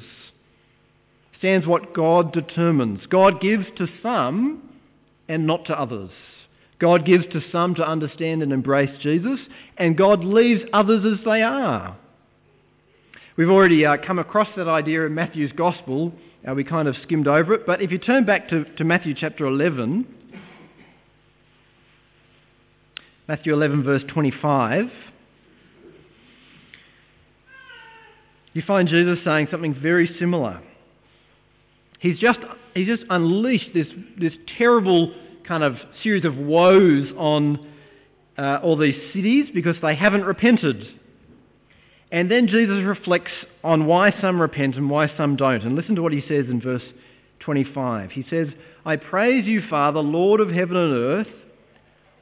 stands 1.42 1.66
what 1.66 1.96
God 1.96 2.34
determines. 2.34 3.00
God 3.10 3.42
gives 3.42 3.66
to 3.78 3.88
some 4.04 4.70
and 5.28 5.48
not 5.48 5.66
to 5.66 5.74
others. 5.74 6.12
God 6.78 7.04
gives 7.04 7.26
to 7.34 7.42
some 7.52 7.74
to 7.76 7.84
understand 7.84 8.44
and 8.44 8.54
embrace 8.54 8.92
Jesus, 9.02 9.40
and 9.76 9.98
God 9.98 10.24
leaves 10.24 10.62
others 10.72 11.04
as 11.04 11.26
they 11.26 11.42
are. 11.42 11.98
We've 13.38 13.50
already 13.50 13.84
uh, 13.88 13.98
come 14.06 14.20
across 14.20 14.50
that 14.56 14.68
idea 14.68 15.04
in 15.08 15.16
Matthew's 15.16 15.52
Gospel. 15.52 16.14
Uh, 16.48 16.54
we 16.54 16.64
kind 16.64 16.88
of 16.88 16.96
skimmed 17.02 17.28
over 17.28 17.56
it. 17.56 17.66
But 17.66 17.82
if 17.82 17.92
you 17.92 17.98
turn 17.98 18.24
back 18.24 18.50
to, 18.50 18.66
to 18.76 18.84
Matthew 18.84 19.16
chapter 19.16 19.48
11, 19.48 20.06
Matthew 23.28 23.54
11, 23.54 23.84
verse 23.84 24.04
25, 24.14 24.86
you 28.54 28.62
find 28.68 28.88
Jesus 28.88 29.18
saying 29.26 29.48
something 29.50 29.74
very 29.74 30.16
similar. 30.20 30.62
He's 32.02 32.18
just, 32.18 32.40
he's 32.74 32.88
just 32.88 33.04
unleashed 33.12 33.70
this, 33.76 33.86
this 34.20 34.34
terrible 34.58 35.14
kind 35.48 35.64
of 35.64 35.76
series 36.02 36.26
of 36.26 36.36
woes 36.36 37.08
on 37.16 37.68
uh, 38.40 38.60
all 38.64 38.76
these 38.76 39.00
cities 39.14 39.46
because 39.54 39.76
they 39.84 39.96
haven't 39.96 40.24
repented. 40.24 40.84
And 42.12 42.30
then 42.30 42.48
Jesus 42.48 42.84
reflects 42.84 43.32
on 43.64 43.86
why 43.86 44.14
some 44.20 44.42
repent 44.42 44.76
and 44.76 44.90
why 44.90 45.16
some 45.16 45.36
don't. 45.36 45.62
And 45.62 45.76
listen 45.76 45.96
to 45.96 46.02
what 46.02 46.12
he 46.12 46.22
says 46.22 46.46
in 46.50 46.60
verse 46.60 46.82
25. 47.42 48.10
He 48.12 48.26
says, 48.32 48.48
I 48.84 48.96
praise 48.96 49.46
you, 49.46 49.62
Father, 49.70 50.00
Lord 50.00 50.40
of 50.40 50.50
heaven 50.50 50.76
and 50.76 50.94
earth. 50.94 51.34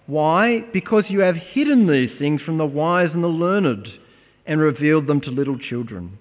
Why? 0.08 0.60
Because 0.74 1.06
you 1.08 1.22
have 1.22 1.36
hidden 1.36 1.88
these 1.88 2.12
things 2.20 2.42
from 2.42 2.58
the 2.58 2.66
wise 2.66 3.12
and 3.14 3.24
the 3.24 3.30
learned 3.30 3.88
and 4.46 4.60
revealed 4.60 5.08
them 5.08 5.22
to 5.22 5.32
little 5.32 5.58
children. 5.58 6.18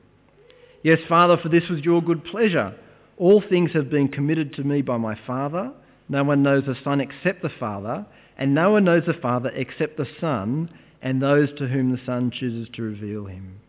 Yes, 0.85 0.99
Father, 1.09 1.37
for 1.43 1.49
this 1.49 1.69
was 1.69 1.81
your 1.81 2.01
good 2.01 2.25
pleasure. 2.25 2.77
All 3.19 3.43
things 3.47 3.73
have 3.73 3.91
been 3.91 4.09
committed 4.09 4.55
to 4.55 4.65
me 4.65 4.81
by 4.81 4.97
my 4.97 5.19
Father. 5.27 5.73
No 6.09 6.25
one 6.25 6.43
knows 6.43 6.65
the 6.67 6.77
Son 6.85 7.01
except 7.01 7.43
the 7.43 7.51
Father, 7.61 8.07
and 8.39 8.55
no 8.55 8.71
one 8.71 8.85
knows 8.85 9.03
the 9.07 9.13
Father 9.13 9.51
except 9.55 9.97
the 9.97 10.07
Son 10.21 10.71
and 11.03 11.21
those 11.21 11.49
to 11.59 11.67
whom 11.67 11.93
the 11.93 12.01
Son 12.07 12.31
chooses 12.31 12.69
to 12.75 12.83
reveal 12.83 13.27
him. 13.27 13.61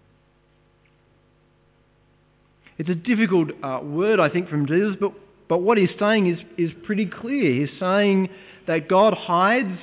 It's 2.77 2.89
a 2.89 2.95
difficult 2.95 3.49
uh, 3.61 3.81
word, 3.83 4.19
I 4.19 4.29
think, 4.29 4.49
from 4.49 4.65
Jesus, 4.65 4.95
but, 4.99 5.11
but 5.49 5.57
what 5.57 5.77
he's 5.77 5.89
saying 5.99 6.27
is, 6.27 6.39
is 6.57 6.71
pretty 6.85 7.07
clear. 7.07 7.65
He's 7.65 7.77
saying 7.79 8.29
that 8.67 8.87
God 8.87 9.13
hides 9.13 9.77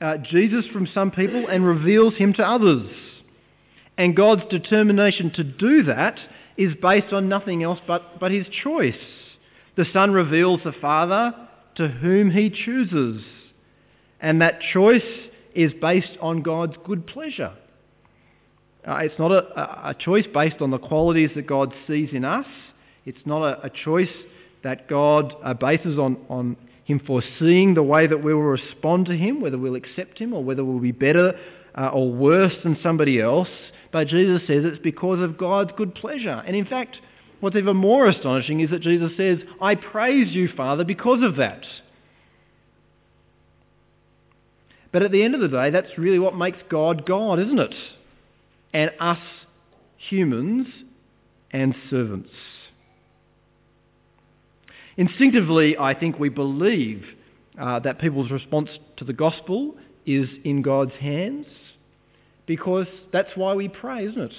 uh, 0.00 0.16
Jesus 0.16 0.64
from 0.72 0.88
some 0.92 1.12
people 1.12 1.46
and 1.48 1.64
reveals 1.64 2.14
him 2.14 2.32
to 2.34 2.42
others. 2.42 2.90
And 3.96 4.16
God's 4.16 4.42
determination 4.50 5.30
to 5.34 5.44
do 5.44 5.84
that 5.84 6.18
is 6.56 6.74
based 6.80 7.12
on 7.12 7.28
nothing 7.28 7.62
else 7.62 7.78
but, 7.86 8.18
but 8.20 8.30
his 8.30 8.46
choice. 8.62 8.94
The 9.76 9.86
Son 9.92 10.12
reveals 10.12 10.60
the 10.64 10.72
Father 10.72 11.32
to 11.76 11.88
whom 11.88 12.30
he 12.30 12.50
chooses. 12.50 13.22
And 14.20 14.40
that 14.42 14.60
choice 14.72 15.02
is 15.54 15.72
based 15.80 16.16
on 16.20 16.42
God's 16.42 16.76
good 16.84 17.06
pleasure. 17.06 17.52
Uh, 18.86 18.96
it's 18.96 19.18
not 19.18 19.30
a, 19.30 19.90
a, 19.90 19.94
choice 19.98 20.26
based 20.32 20.60
on 20.60 20.70
the 20.70 20.78
qualities 20.78 21.30
that 21.36 21.46
God 21.46 21.72
sees 21.86 22.10
in 22.12 22.24
us. 22.24 22.46
It's 23.04 23.24
not 23.24 23.42
a, 23.42 23.66
a 23.66 23.70
choice 23.70 24.10
that 24.64 24.88
God 24.88 25.34
uh, 25.44 25.54
bases 25.54 25.98
on, 25.98 26.16
on 26.28 26.56
Him 26.84 27.00
foreseeing 27.06 27.74
the 27.74 27.82
way 27.82 28.06
that 28.08 28.22
we 28.22 28.34
will 28.34 28.42
respond 28.42 29.06
to 29.06 29.16
Him, 29.16 29.40
whether 29.40 29.56
we'll 29.56 29.76
accept 29.76 30.18
Him 30.18 30.32
or 30.32 30.42
whether 30.42 30.64
we'll 30.64 30.80
be 30.80 30.92
better 30.92 31.34
uh, 31.78 31.88
or 31.88 32.12
worse 32.12 32.54
than 32.64 32.76
somebody 32.82 33.20
else. 33.20 33.48
But 33.92 34.08
Jesus 34.08 34.40
says 34.46 34.64
it's 34.64 34.82
because 34.82 35.20
of 35.20 35.36
God's 35.36 35.70
good 35.76 35.94
pleasure. 35.94 36.42
And 36.46 36.56
in 36.56 36.64
fact, 36.64 36.96
what's 37.40 37.56
even 37.56 37.76
more 37.76 38.08
astonishing 38.08 38.60
is 38.60 38.70
that 38.70 38.80
Jesus 38.80 39.12
says, 39.16 39.38
I 39.60 39.74
praise 39.74 40.34
you, 40.34 40.48
Father, 40.56 40.82
because 40.82 41.22
of 41.22 41.36
that. 41.36 41.62
But 44.92 45.02
at 45.02 45.10
the 45.10 45.22
end 45.22 45.34
of 45.34 45.40
the 45.40 45.48
day, 45.48 45.70
that's 45.70 45.98
really 45.98 46.18
what 46.18 46.36
makes 46.36 46.58
God 46.70 47.06
God, 47.06 47.38
isn't 47.38 47.58
it? 47.58 47.74
And 48.74 48.90
us 48.98 49.18
humans 49.96 50.66
and 51.50 51.74
servants. 51.90 52.30
Instinctively, 54.96 55.76
I 55.78 55.94
think 55.94 56.18
we 56.18 56.28
believe 56.28 57.04
uh, 57.60 57.78
that 57.80 57.98
people's 57.98 58.30
response 58.30 58.68
to 58.96 59.04
the 59.04 59.12
gospel 59.12 59.74
is 60.04 60.28
in 60.44 60.62
God's 60.62 60.92
hands 61.00 61.46
because 62.52 62.86
that's 63.14 63.30
why 63.34 63.54
we 63.54 63.66
pray, 63.66 64.04
isn't 64.04 64.20
it? 64.20 64.32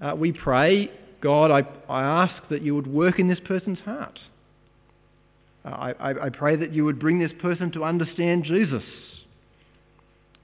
Uh, 0.00 0.14
we 0.14 0.30
pray, 0.30 0.88
God, 1.20 1.50
I, 1.50 1.66
I 1.92 2.22
ask 2.22 2.32
that 2.48 2.62
you 2.62 2.76
would 2.76 2.86
work 2.86 3.18
in 3.18 3.26
this 3.26 3.40
person's 3.44 3.80
heart. 3.80 4.20
Uh, 5.64 5.70
I, 5.70 6.26
I 6.26 6.28
pray 6.28 6.54
that 6.54 6.72
you 6.72 6.84
would 6.84 7.00
bring 7.00 7.18
this 7.18 7.32
person 7.42 7.72
to 7.72 7.82
understand 7.82 8.44
Jesus. 8.44 8.84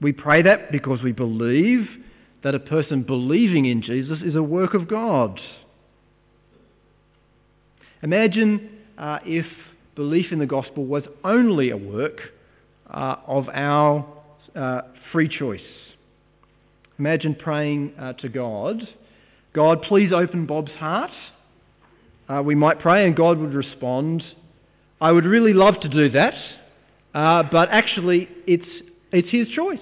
We 0.01 0.11
pray 0.11 0.43
that 0.43 0.73
because 0.73 1.01
we 1.01 1.13
believe 1.13 1.87
that 2.43 2.57
a 2.57 2.59
person 2.59 3.05
believing 3.05 3.67
in 3.67 3.81
Jesus 3.81 4.19
is 4.25 4.35
a 4.35 4.43
work 4.43 4.75
of 4.75 4.89
God. 4.89 5.41
Imagine 8.03 8.81
uh, 8.99 9.21
if 9.25 9.47
belief 9.95 10.33
in 10.33 10.41
the 10.41 10.47
gospel 10.47 10.85
was 10.87 11.05
only 11.23 11.71
a 11.71 11.77
work 11.77 12.19
uh, 12.91 13.15
of 13.29 13.49
our 13.49 14.05
uh, 14.57 14.81
free 15.13 15.29
choice. 15.29 15.61
Imagine 16.99 17.35
praying 17.35 17.95
uh, 17.99 18.13
to 18.15 18.29
God, 18.29 18.87
God, 19.55 19.83
please 19.83 20.13
open 20.15 20.47
Bob's 20.47 20.73
heart. 20.73 21.11
Uh, 22.29 22.43
we 22.43 22.55
might 22.55 22.79
pray 22.79 23.07
and 23.07 23.15
God 23.17 23.39
would 23.39 23.53
respond, 23.53 24.23
I 25.01 25.11
would 25.11 25.25
really 25.25 25.53
love 25.53 25.81
to 25.81 25.89
do 25.89 26.11
that, 26.11 26.35
uh, 27.13 27.43
but 27.51 27.69
actually 27.71 28.29
it's 28.47 28.69
it's 29.11 29.29
his 29.31 29.49
choice, 29.49 29.79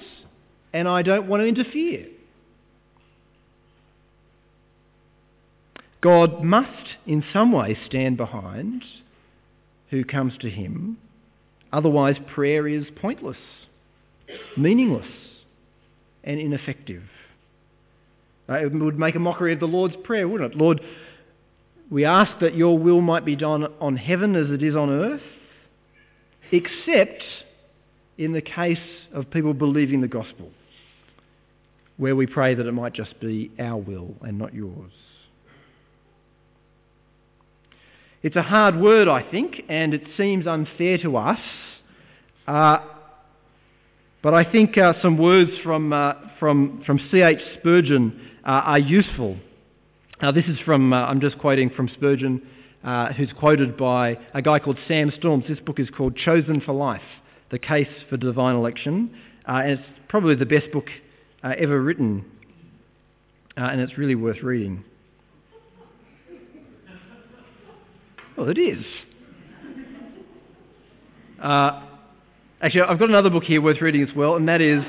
and 0.73 0.89
I 0.89 1.03
don't 1.03 1.29
want 1.29 1.43
to 1.43 1.47
interfere. 1.47 2.07
God 6.01 6.43
must, 6.43 6.97
in 7.07 7.23
some 7.33 7.53
way, 7.53 7.79
stand 7.87 8.17
behind 8.17 8.83
who 9.91 10.05
comes 10.05 10.33
to 10.41 10.51
him. 10.51 10.97
Otherwise, 11.73 12.17
prayer 12.35 12.67
is 12.67 12.87
pointless, 13.01 13.37
meaningless, 14.57 15.07
and 16.25 16.41
ineffective. 16.41 17.03
It 18.49 18.73
would 18.73 18.99
make 18.99 19.15
a 19.15 19.21
mockery 19.21 19.53
of 19.53 19.61
the 19.61 19.67
Lord's 19.67 19.95
Prayer, 20.03 20.27
wouldn't 20.27 20.55
it? 20.55 20.59
Lord, 20.59 20.81
we 21.91 22.05
ask 22.05 22.33
that 22.41 22.55
your 22.55 22.79
will 22.79 23.01
might 23.01 23.25
be 23.25 23.37
done 23.37 23.67
on 23.81 23.97
heaven 23.97 24.35
as 24.35 24.51
it 24.51 24.63
is 24.63 24.75
on 24.75 24.91
earth, 24.91 25.23
except 26.51 27.23
in 28.19 28.33
the 28.33 28.41
case 28.41 28.79
of 29.13 29.31
people 29.31 29.55
believing 29.55 30.01
the 30.01 30.09
gospel, 30.09 30.51
where 31.97 32.17
we 32.17 32.27
pray 32.27 32.55
that 32.55 32.67
it 32.67 32.73
might 32.73 32.93
just 32.93 33.19
be 33.21 33.51
our 33.59 33.77
will 33.77 34.15
and 34.23 34.39
not 34.39 34.53
yours. 34.53 34.93
It's 38.23 38.37
a 38.37 38.43
hard 38.43 38.77
word, 38.77 39.09
I 39.09 39.23
think, 39.23 39.63
and 39.69 39.95
it 39.95 40.03
seems 40.17 40.47
unfair 40.47 40.99
to 40.99 41.17
us. 41.17 41.41
Uh, 42.47 42.79
but 44.23 44.35
I 44.35 44.45
think 44.51 44.77
uh, 44.77 44.95
some 45.03 45.19
words 45.19 45.51
from, 45.63 45.93
uh, 45.93 46.15
from, 46.39 46.83
from 46.85 47.01
C.H. 47.11 47.39
Spurgeon 47.59 48.31
uh, 48.45 48.51
are 48.51 48.79
useful. 48.79 49.39
Now, 50.21 50.33
this 50.33 50.45
is 50.47 50.59
from, 50.65 50.93
uh, 50.93 51.07
I'm 51.07 51.21
just 51.21 51.39
quoting 51.39 51.71
from 51.71 51.89
Spurgeon, 51.95 52.47
uh, 52.85 53.13
who's 53.13 53.33
quoted 53.39 53.77
by 53.77 54.19
a 54.35 54.43
guy 54.43 54.59
called 54.59 54.79
Sam 54.87 55.13
Storms. 55.19 55.45
This 55.49 55.61
book 55.61 55.81
is 55.81 55.89
called 55.97 56.17
Chosen 56.17 56.61
for 56.61 56.73
Life 56.73 57.03
the 57.51 57.59
Case 57.59 57.89
for 58.09 58.17
Divine 58.17 58.55
Election. 58.55 59.11
Uh, 59.47 59.61
and 59.65 59.73
it's 59.73 59.83
probably 60.09 60.35
the 60.37 60.47
best 60.47 60.71
book 60.73 60.87
uh, 61.43 61.53
ever 61.59 61.81
written, 61.83 62.25
uh, 63.57 63.63
and 63.63 63.81
it's 63.81 63.99
really 63.99 64.15
worth 64.15 64.43
reading. 64.43 64.85
Well, 68.37 68.49
it 68.49 68.59
is. 68.59 68.85
Uh, 71.43 71.87
actually, 72.61 72.83
I've 72.83 72.99
got 72.99 73.09
another 73.09 73.31
book 73.31 73.45
here 73.45 73.61
worth 73.61 73.81
reading 73.81 74.03
as 74.03 74.15
well, 74.15 74.37
and 74.37 74.49
that 74.49 74.61
is 74.61 74.83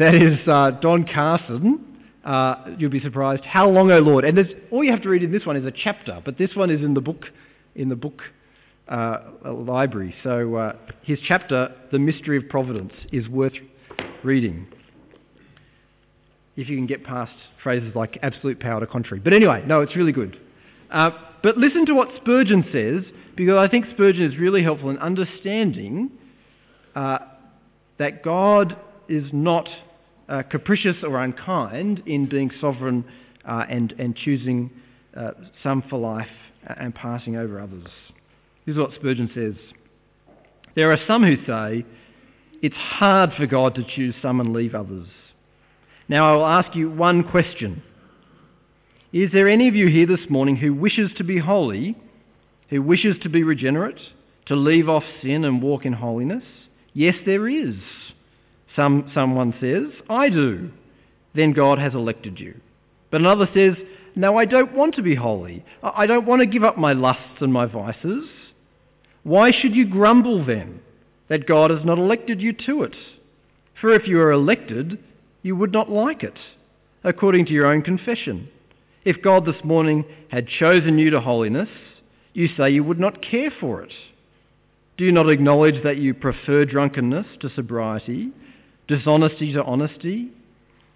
That 0.00 0.14
is 0.14 0.38
uh, 0.48 0.70
Don 0.80 1.04
Carson. 1.04 1.84
Uh, 2.24 2.54
you'll 2.78 2.90
be 2.90 3.00
surprised. 3.00 3.44
How 3.44 3.68
long, 3.68 3.90
O 3.90 3.98
Lord? 3.98 4.24
And 4.24 4.38
all 4.70 4.82
you 4.82 4.90
have 4.92 5.02
to 5.02 5.10
read 5.10 5.22
in 5.22 5.30
this 5.30 5.44
one 5.44 5.56
is 5.56 5.66
a 5.66 5.70
chapter, 5.70 6.22
but 6.24 6.38
this 6.38 6.56
one 6.56 6.70
is 6.70 6.80
in 6.80 6.94
the 6.94 7.02
book, 7.02 7.26
in 7.74 7.90
the 7.90 7.96
book 7.96 8.22
uh, 8.88 9.18
library. 9.44 10.14
So 10.22 10.54
uh, 10.54 10.72
his 11.02 11.18
chapter, 11.28 11.74
The 11.92 11.98
Mystery 11.98 12.38
of 12.38 12.48
Providence, 12.48 12.94
is 13.12 13.28
worth 13.28 13.52
reading. 14.24 14.68
If 16.56 16.70
you 16.70 16.78
can 16.78 16.86
get 16.86 17.04
past 17.04 17.32
phrases 17.62 17.94
like 17.94 18.18
absolute 18.22 18.58
power 18.58 18.80
to 18.80 18.86
contrary. 18.86 19.20
But 19.20 19.34
anyway, 19.34 19.64
no, 19.66 19.82
it's 19.82 19.94
really 19.94 20.12
good. 20.12 20.40
But 21.42 21.56
listen 21.56 21.86
to 21.86 21.94
what 21.94 22.08
Spurgeon 22.16 22.64
says, 22.72 23.04
because 23.36 23.56
I 23.56 23.68
think 23.68 23.86
Spurgeon 23.90 24.30
is 24.30 24.38
really 24.38 24.62
helpful 24.62 24.90
in 24.90 24.98
understanding 24.98 26.10
uh, 26.94 27.18
that 27.98 28.22
God 28.22 28.76
is 29.08 29.24
not 29.32 29.68
uh, 30.28 30.42
capricious 30.42 30.96
or 31.02 31.22
unkind 31.22 32.02
in 32.06 32.28
being 32.28 32.50
sovereign 32.60 33.04
uh, 33.48 33.64
and, 33.68 33.92
and 33.98 34.14
choosing 34.16 34.70
uh, 35.16 35.32
some 35.62 35.82
for 35.88 35.98
life 35.98 36.28
and 36.78 36.94
passing 36.94 37.36
over 37.36 37.60
others. 37.60 37.86
This 38.66 38.74
is 38.74 38.78
what 38.78 38.94
Spurgeon 38.94 39.30
says. 39.34 39.54
There 40.76 40.92
are 40.92 40.98
some 41.06 41.24
who 41.24 41.36
say 41.46 41.84
it's 42.62 42.76
hard 42.76 43.32
for 43.36 43.46
God 43.46 43.74
to 43.76 43.84
choose 43.96 44.14
some 44.20 44.40
and 44.40 44.52
leave 44.52 44.74
others. 44.74 45.08
Now 46.08 46.32
I 46.32 46.36
will 46.36 46.46
ask 46.46 46.76
you 46.76 46.90
one 46.90 47.24
question. 47.24 47.82
Is 49.12 49.32
there 49.32 49.48
any 49.48 49.66
of 49.66 49.74
you 49.74 49.88
here 49.88 50.06
this 50.06 50.28
morning 50.28 50.54
who 50.54 50.72
wishes 50.72 51.10
to 51.16 51.24
be 51.24 51.38
holy, 51.38 51.96
who 52.68 52.80
wishes 52.80 53.16
to 53.22 53.28
be 53.28 53.42
regenerate, 53.42 53.98
to 54.46 54.54
leave 54.54 54.88
off 54.88 55.02
sin 55.20 55.44
and 55.44 55.60
walk 55.60 55.84
in 55.84 55.92
holiness? 55.92 56.44
Yes, 56.94 57.16
there 57.26 57.48
is. 57.48 57.74
Some, 58.76 59.10
someone 59.12 59.52
says, 59.60 59.86
I 60.08 60.28
do. 60.28 60.70
Then 61.34 61.52
God 61.52 61.78
has 61.80 61.94
elected 61.94 62.38
you. 62.38 62.60
But 63.10 63.20
another 63.20 63.48
says, 63.52 63.74
No, 64.14 64.38
I 64.38 64.44
don't 64.44 64.74
want 64.74 64.94
to 64.94 65.02
be 65.02 65.16
holy. 65.16 65.64
I 65.82 66.06
don't 66.06 66.26
want 66.26 66.40
to 66.40 66.46
give 66.46 66.62
up 66.62 66.78
my 66.78 66.92
lusts 66.92 67.40
and 67.40 67.52
my 67.52 67.66
vices. 67.66 68.28
Why 69.24 69.50
should 69.50 69.74
you 69.74 69.88
grumble 69.88 70.44
then 70.44 70.80
that 71.28 71.48
God 71.48 71.70
has 71.70 71.84
not 71.84 71.98
elected 71.98 72.40
you 72.40 72.52
to 72.66 72.84
it? 72.84 72.94
For 73.80 73.92
if 73.92 74.06
you 74.06 74.20
are 74.20 74.30
elected, 74.30 75.02
you 75.42 75.56
would 75.56 75.72
not 75.72 75.90
like 75.90 76.22
it, 76.22 76.38
according 77.02 77.46
to 77.46 77.52
your 77.52 77.66
own 77.66 77.82
confession. 77.82 78.48
If 79.04 79.22
God 79.22 79.46
this 79.46 79.64
morning 79.64 80.04
had 80.28 80.46
chosen 80.46 80.98
you 80.98 81.10
to 81.10 81.20
holiness, 81.20 81.68
you 82.34 82.48
say 82.56 82.70
you 82.70 82.84
would 82.84 83.00
not 83.00 83.22
care 83.22 83.50
for 83.60 83.82
it. 83.82 83.92
Do 84.98 85.04
you 85.04 85.12
not 85.12 85.30
acknowledge 85.30 85.82
that 85.82 85.96
you 85.96 86.12
prefer 86.12 86.66
drunkenness 86.66 87.26
to 87.40 87.50
sobriety, 87.54 88.30
dishonesty 88.86 89.52
to 89.54 89.64
honesty? 89.64 90.30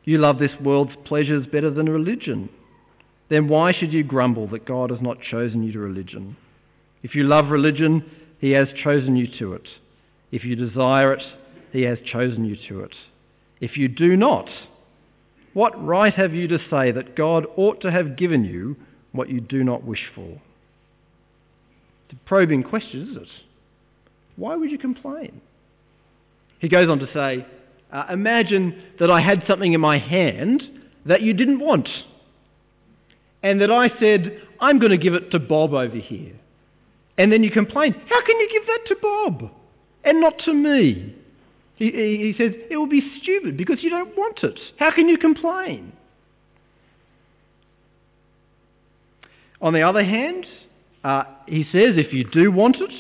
You 0.05 0.19
love 0.19 0.39
this 0.39 0.53
world's 0.63 0.95
pleasures 1.07 1.47
better 1.47 1.71
than 1.71 1.89
religion. 1.89 2.51
Then 3.31 3.49
why 3.49 3.73
should 3.73 3.95
you 3.95 4.05
grumble 4.05 4.49
that 4.49 4.67
God 4.67 4.91
has 4.91 5.01
not 5.01 5.23
chosen 5.23 5.63
you 5.63 5.73
to 5.73 5.79
religion? 5.79 6.37
If 7.03 7.15
you 7.15 7.25
love 7.25 7.49
religion, 7.49 8.05
He 8.39 8.51
has 8.51 8.69
chosen 8.83 9.17
you 9.17 9.27
to 9.39 9.55
it. 9.55 9.67
If 10.31 10.45
you 10.45 10.57
desire 10.57 11.15
it, 11.15 11.23
He 11.73 11.83
has 11.83 11.99
chosen 12.05 12.45
you 12.45 12.57
to 12.69 12.81
it. 12.81 12.95
If 13.63 13.79
you 13.79 13.89
do 13.89 14.15
not, 14.17 14.51
what 15.55 15.83
right 15.85 16.13
have 16.13 16.35
you 16.35 16.49
to 16.49 16.59
say 16.69 16.91
that 16.91 17.17
God 17.17 17.47
ought 17.57 17.81
to 17.83 17.91
have 17.91 18.17
given 18.17 18.45
you 18.45 18.77
what 19.13 19.31
you 19.31 19.41
do 19.41 19.65
not 19.65 19.85
wish 19.85 20.11
for? 20.15 20.29
It's 22.09 22.13
a 22.13 22.29
probing 22.29 22.65
question, 22.65 23.11
is 23.11 23.23
it? 23.23 23.29
Why 24.37 24.57
would 24.57 24.71
you 24.71 24.79
complain? 24.79 25.41
He 26.59 26.69
goes 26.69 26.89
on 26.89 26.99
to 26.99 27.07
say, 27.15 27.47
uh, 27.93 28.07
Imagine 28.13 28.83
that 28.99 29.11
I 29.11 29.21
had 29.21 29.45
something 29.47 29.73
in 29.73 29.81
my 29.81 29.99
hand 29.99 30.63
that 31.07 31.23
you 31.23 31.33
didn't 31.33 31.61
want, 31.61 31.89
and 33.43 33.61
that 33.61 33.71
I 33.71 33.89
said, 34.01 34.41
I'm 34.61 34.79
going 34.79 34.91
to 34.91 34.99
give 34.99 35.15
it 35.15 35.31
to 35.31 35.39
Bob 35.39 35.73
over 35.73 35.97
here. 35.97 36.33
And 37.17 37.31
then 37.31 37.45
you 37.45 37.51
complain, 37.51 37.93
How 37.93 38.25
can 38.25 38.39
you 38.41 38.49
give 38.51 38.67
that 38.67 38.81
to 38.89 38.97
Bob 39.01 39.51
and 40.03 40.21
not 40.21 40.39
to 40.47 40.53
me? 40.53 41.15
He, 41.77 41.91
he, 41.91 42.35
says, 42.39 42.53
It 42.71 42.77
will 42.77 42.87
be 42.87 43.03
stupid 43.23 43.57
because 43.57 43.83
you 43.83 43.91
don't 43.91 44.17
want 44.17 44.39
it. 44.43 44.59
How 44.79 44.93
can 44.93 45.09
you 45.09 45.19
complain? 45.19 45.93
On 49.61 49.73
the 49.73 49.83
other 49.83 50.05
hand, 50.05 50.47
uh, 51.03 51.25
he 51.47 51.65
says, 51.73 51.95
If 51.97 52.13
you 52.13 52.25
do 52.25 52.53
want 52.53 52.77
it, 52.77 52.93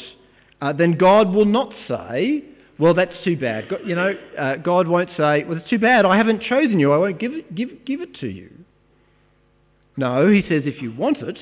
uh, 0.60 0.72
then 0.72 0.96
God 0.96 1.32
will 1.32 1.44
not 1.44 1.72
say, 1.87 2.42
well, 2.78 2.94
that's 2.94 3.12
too 3.22 3.37
bad. 3.37 3.68
God, 3.68 3.80
you 3.84 3.94
know, 3.94 4.14
uh, 4.38 4.56
God 4.56 4.88
won't 4.88 5.10
say, 5.16 5.44
well, 5.44 5.58
it's 5.58 5.68
too 5.70 5.78
bad. 5.78 6.04
I 6.04 6.16
haven't 6.16 6.42
chosen 6.42 6.80
you. 6.80 6.92
I 6.92 6.96
won't 6.96 7.20
give 7.20 7.32
it, 7.32 7.54
give, 7.54 7.84
give 7.84 8.00
it 8.00 8.14
to 8.20 8.26
you. 8.26 8.50
No, 9.96 10.28
he 10.28 10.42
says, 10.42 10.62
if 10.64 10.82
you 10.82 10.92
want 10.92 11.18
it, 11.18 11.38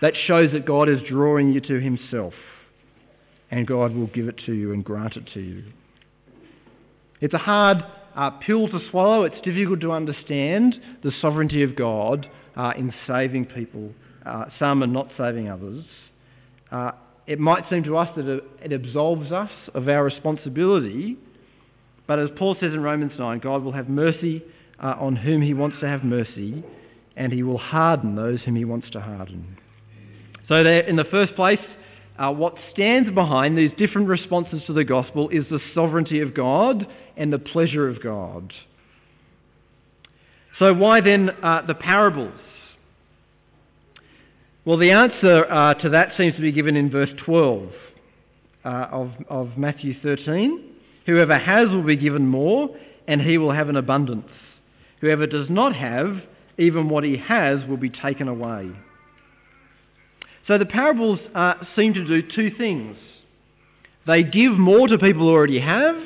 that 0.00 0.14
shows 0.26 0.52
that 0.52 0.64
God 0.64 0.88
is 0.88 1.00
drawing 1.08 1.52
you 1.52 1.60
to 1.62 1.80
himself. 1.80 2.32
And 3.50 3.66
God 3.66 3.94
will 3.94 4.06
give 4.06 4.28
it 4.28 4.40
to 4.46 4.52
you 4.52 4.72
and 4.72 4.82
grant 4.82 5.16
it 5.16 5.28
to 5.34 5.40
you. 5.40 5.64
It's 7.24 7.32
a 7.32 7.38
hard 7.38 7.82
uh, 8.14 8.28
pill 8.32 8.68
to 8.68 8.78
swallow. 8.90 9.22
It's 9.22 9.40
difficult 9.40 9.80
to 9.80 9.92
understand 9.92 10.78
the 11.02 11.10
sovereignty 11.22 11.62
of 11.62 11.74
God 11.74 12.28
uh, 12.54 12.74
in 12.76 12.92
saving 13.06 13.46
people, 13.46 13.92
uh, 14.26 14.44
some 14.58 14.82
and 14.82 14.92
not 14.92 15.08
saving 15.16 15.48
others. 15.48 15.86
Uh, 16.70 16.90
it 17.26 17.40
might 17.40 17.64
seem 17.70 17.82
to 17.84 17.96
us 17.96 18.10
that 18.16 18.42
it 18.62 18.72
absolves 18.72 19.32
us 19.32 19.48
of 19.72 19.88
our 19.88 20.04
responsibility, 20.04 21.16
but 22.06 22.18
as 22.18 22.28
Paul 22.36 22.56
says 22.60 22.74
in 22.74 22.82
Romans 22.82 23.12
9, 23.18 23.38
God 23.38 23.62
will 23.62 23.72
have 23.72 23.88
mercy 23.88 24.44
uh, 24.78 24.94
on 25.00 25.16
whom 25.16 25.40
he 25.40 25.54
wants 25.54 25.78
to 25.80 25.88
have 25.88 26.04
mercy, 26.04 26.62
and 27.16 27.32
he 27.32 27.42
will 27.42 27.56
harden 27.56 28.16
those 28.16 28.40
whom 28.42 28.56
he 28.56 28.66
wants 28.66 28.90
to 28.90 29.00
harden. 29.00 29.56
So, 30.46 30.62
there, 30.62 30.80
in 30.80 30.96
the 30.96 31.04
first 31.04 31.34
place, 31.36 31.58
uh, 32.18 32.30
what 32.30 32.54
stands 32.72 33.10
behind 33.14 33.56
these 33.56 33.72
different 33.78 34.08
responses 34.08 34.60
to 34.66 34.74
the 34.74 34.84
gospel 34.84 35.30
is 35.30 35.46
the 35.50 35.60
sovereignty 35.72 36.20
of 36.20 36.34
God 36.34 36.86
and 37.16 37.32
the 37.32 37.38
pleasure 37.38 37.88
of 37.88 38.02
God. 38.02 38.52
So, 40.58 40.72
why 40.72 41.00
then 41.00 41.30
uh, 41.30 41.62
the 41.66 41.74
parables? 41.74 42.32
Well, 44.64 44.78
the 44.78 44.92
answer 44.92 45.44
uh, 45.50 45.74
to 45.74 45.90
that 45.90 46.12
seems 46.16 46.36
to 46.36 46.40
be 46.40 46.52
given 46.52 46.76
in 46.76 46.90
verse 46.90 47.10
12 47.24 47.68
uh, 48.64 48.68
of, 48.68 49.10
of 49.28 49.58
Matthew 49.58 49.94
13. 50.00 50.70
Whoever 51.06 51.38
has 51.38 51.68
will 51.68 51.82
be 51.82 51.96
given 51.96 52.26
more, 52.26 52.74
and 53.06 53.20
he 53.20 53.36
will 53.36 53.52
have 53.52 53.68
an 53.68 53.76
abundance. 53.76 54.28
Whoever 55.00 55.26
does 55.26 55.50
not 55.50 55.74
have, 55.74 56.16
even 56.56 56.88
what 56.88 57.04
he 57.04 57.18
has 57.18 57.58
will 57.68 57.76
be 57.76 57.90
taken 57.90 58.26
away. 58.26 58.70
So 60.46 60.56
the 60.56 60.66
parables 60.66 61.20
uh, 61.34 61.54
seem 61.76 61.94
to 61.94 62.06
do 62.06 62.22
two 62.22 62.50
things. 62.56 62.96
They 64.06 64.22
give 64.22 64.52
more 64.52 64.88
to 64.88 64.98
people 64.98 65.22
who 65.22 65.30
already 65.30 65.60
have, 65.60 65.96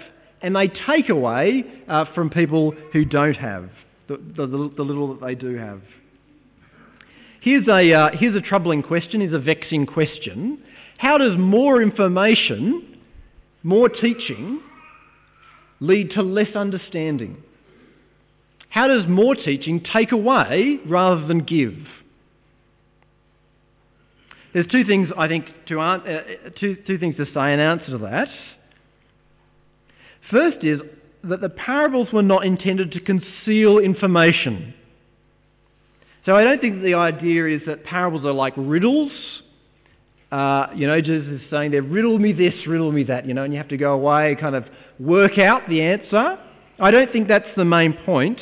and 0.42 0.54
they 0.54 0.68
take 0.68 1.08
away 1.08 1.64
uh, 1.88 2.04
from 2.14 2.30
people 2.30 2.72
who 2.92 3.04
don't 3.04 3.36
have 3.36 3.70
the, 4.08 4.16
the, 4.16 4.46
the 4.46 4.82
little 4.82 5.14
that 5.14 5.24
they 5.24 5.34
do 5.34 5.56
have. 5.56 5.80
Here's 7.40 7.68
a, 7.68 7.92
uh, 7.92 8.10
here's 8.14 8.34
a 8.34 8.40
troubling 8.40 8.82
question, 8.82 9.20
here's 9.20 9.32
a 9.32 9.38
vexing 9.38 9.86
question. 9.86 10.62
How 10.96 11.18
does 11.18 11.38
more 11.38 11.80
information, 11.82 12.98
more 13.62 13.88
teaching, 13.88 14.60
lead 15.80 16.10
to 16.12 16.22
less 16.22 16.54
understanding? 16.56 17.42
How 18.68 18.88
does 18.88 19.06
more 19.08 19.34
teaching 19.34 19.84
take 19.92 20.12
away 20.12 20.78
rather 20.86 21.26
than 21.26 21.44
give? 21.44 21.74
There's 24.52 24.66
two 24.66 24.84
things 24.84 25.08
I 25.16 25.28
think 25.28 25.46
to 25.68 25.80
uh, 25.80 25.98
two, 26.58 26.76
two 26.86 26.98
things 26.98 27.16
to 27.16 27.26
say 27.26 27.52
in 27.52 27.60
answer 27.60 27.86
to 27.92 27.98
that. 27.98 28.28
First 30.30 30.58
is 30.62 30.80
that 31.24 31.40
the 31.40 31.48
parables 31.48 32.08
were 32.12 32.22
not 32.22 32.44
intended 32.44 32.92
to 32.92 33.00
conceal 33.00 33.78
information. 33.78 34.74
So 36.26 36.36
I 36.36 36.44
don't 36.44 36.60
think 36.60 36.82
the 36.82 36.94
idea 36.94 37.46
is 37.48 37.62
that 37.66 37.84
parables 37.84 38.24
are 38.24 38.32
like 38.32 38.52
riddles. 38.56 39.12
Uh, 40.30 40.66
you 40.74 40.86
know, 40.86 41.00
Jesus 41.00 41.40
is 41.40 41.50
saying 41.50 41.70
there, 41.70 41.82
riddle 41.82 42.18
me 42.18 42.32
this, 42.32 42.54
riddle 42.66 42.92
me 42.92 43.04
that, 43.04 43.26
you 43.26 43.32
know, 43.32 43.44
and 43.44 43.52
you 43.52 43.58
have 43.58 43.68
to 43.68 43.78
go 43.78 43.94
away 43.94 44.36
kind 44.38 44.54
of 44.54 44.64
work 44.98 45.38
out 45.38 45.68
the 45.68 45.80
answer. 45.80 46.38
I 46.78 46.90
don't 46.90 47.10
think 47.10 47.28
that's 47.28 47.48
the 47.56 47.64
main 47.64 47.94
point. 48.04 48.40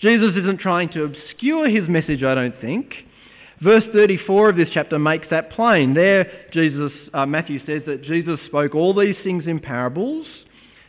Jesus 0.00 0.34
isn't 0.36 0.58
trying 0.58 0.88
to 0.90 1.04
obscure 1.04 1.68
his 1.68 1.88
message, 1.88 2.22
I 2.22 2.34
don't 2.34 2.60
think. 2.60 2.92
Verse 3.62 3.84
34 3.92 4.50
of 4.50 4.56
this 4.56 4.68
chapter 4.74 4.98
makes 4.98 5.28
that 5.30 5.50
plain. 5.50 5.94
There, 5.94 6.30
Jesus, 6.52 6.92
uh, 7.14 7.24
Matthew 7.24 7.64
says 7.64 7.82
that 7.86 8.02
Jesus 8.02 8.38
spoke 8.46 8.74
all 8.74 8.94
these 8.94 9.16
things 9.24 9.44
in 9.46 9.60
parables. 9.60 10.26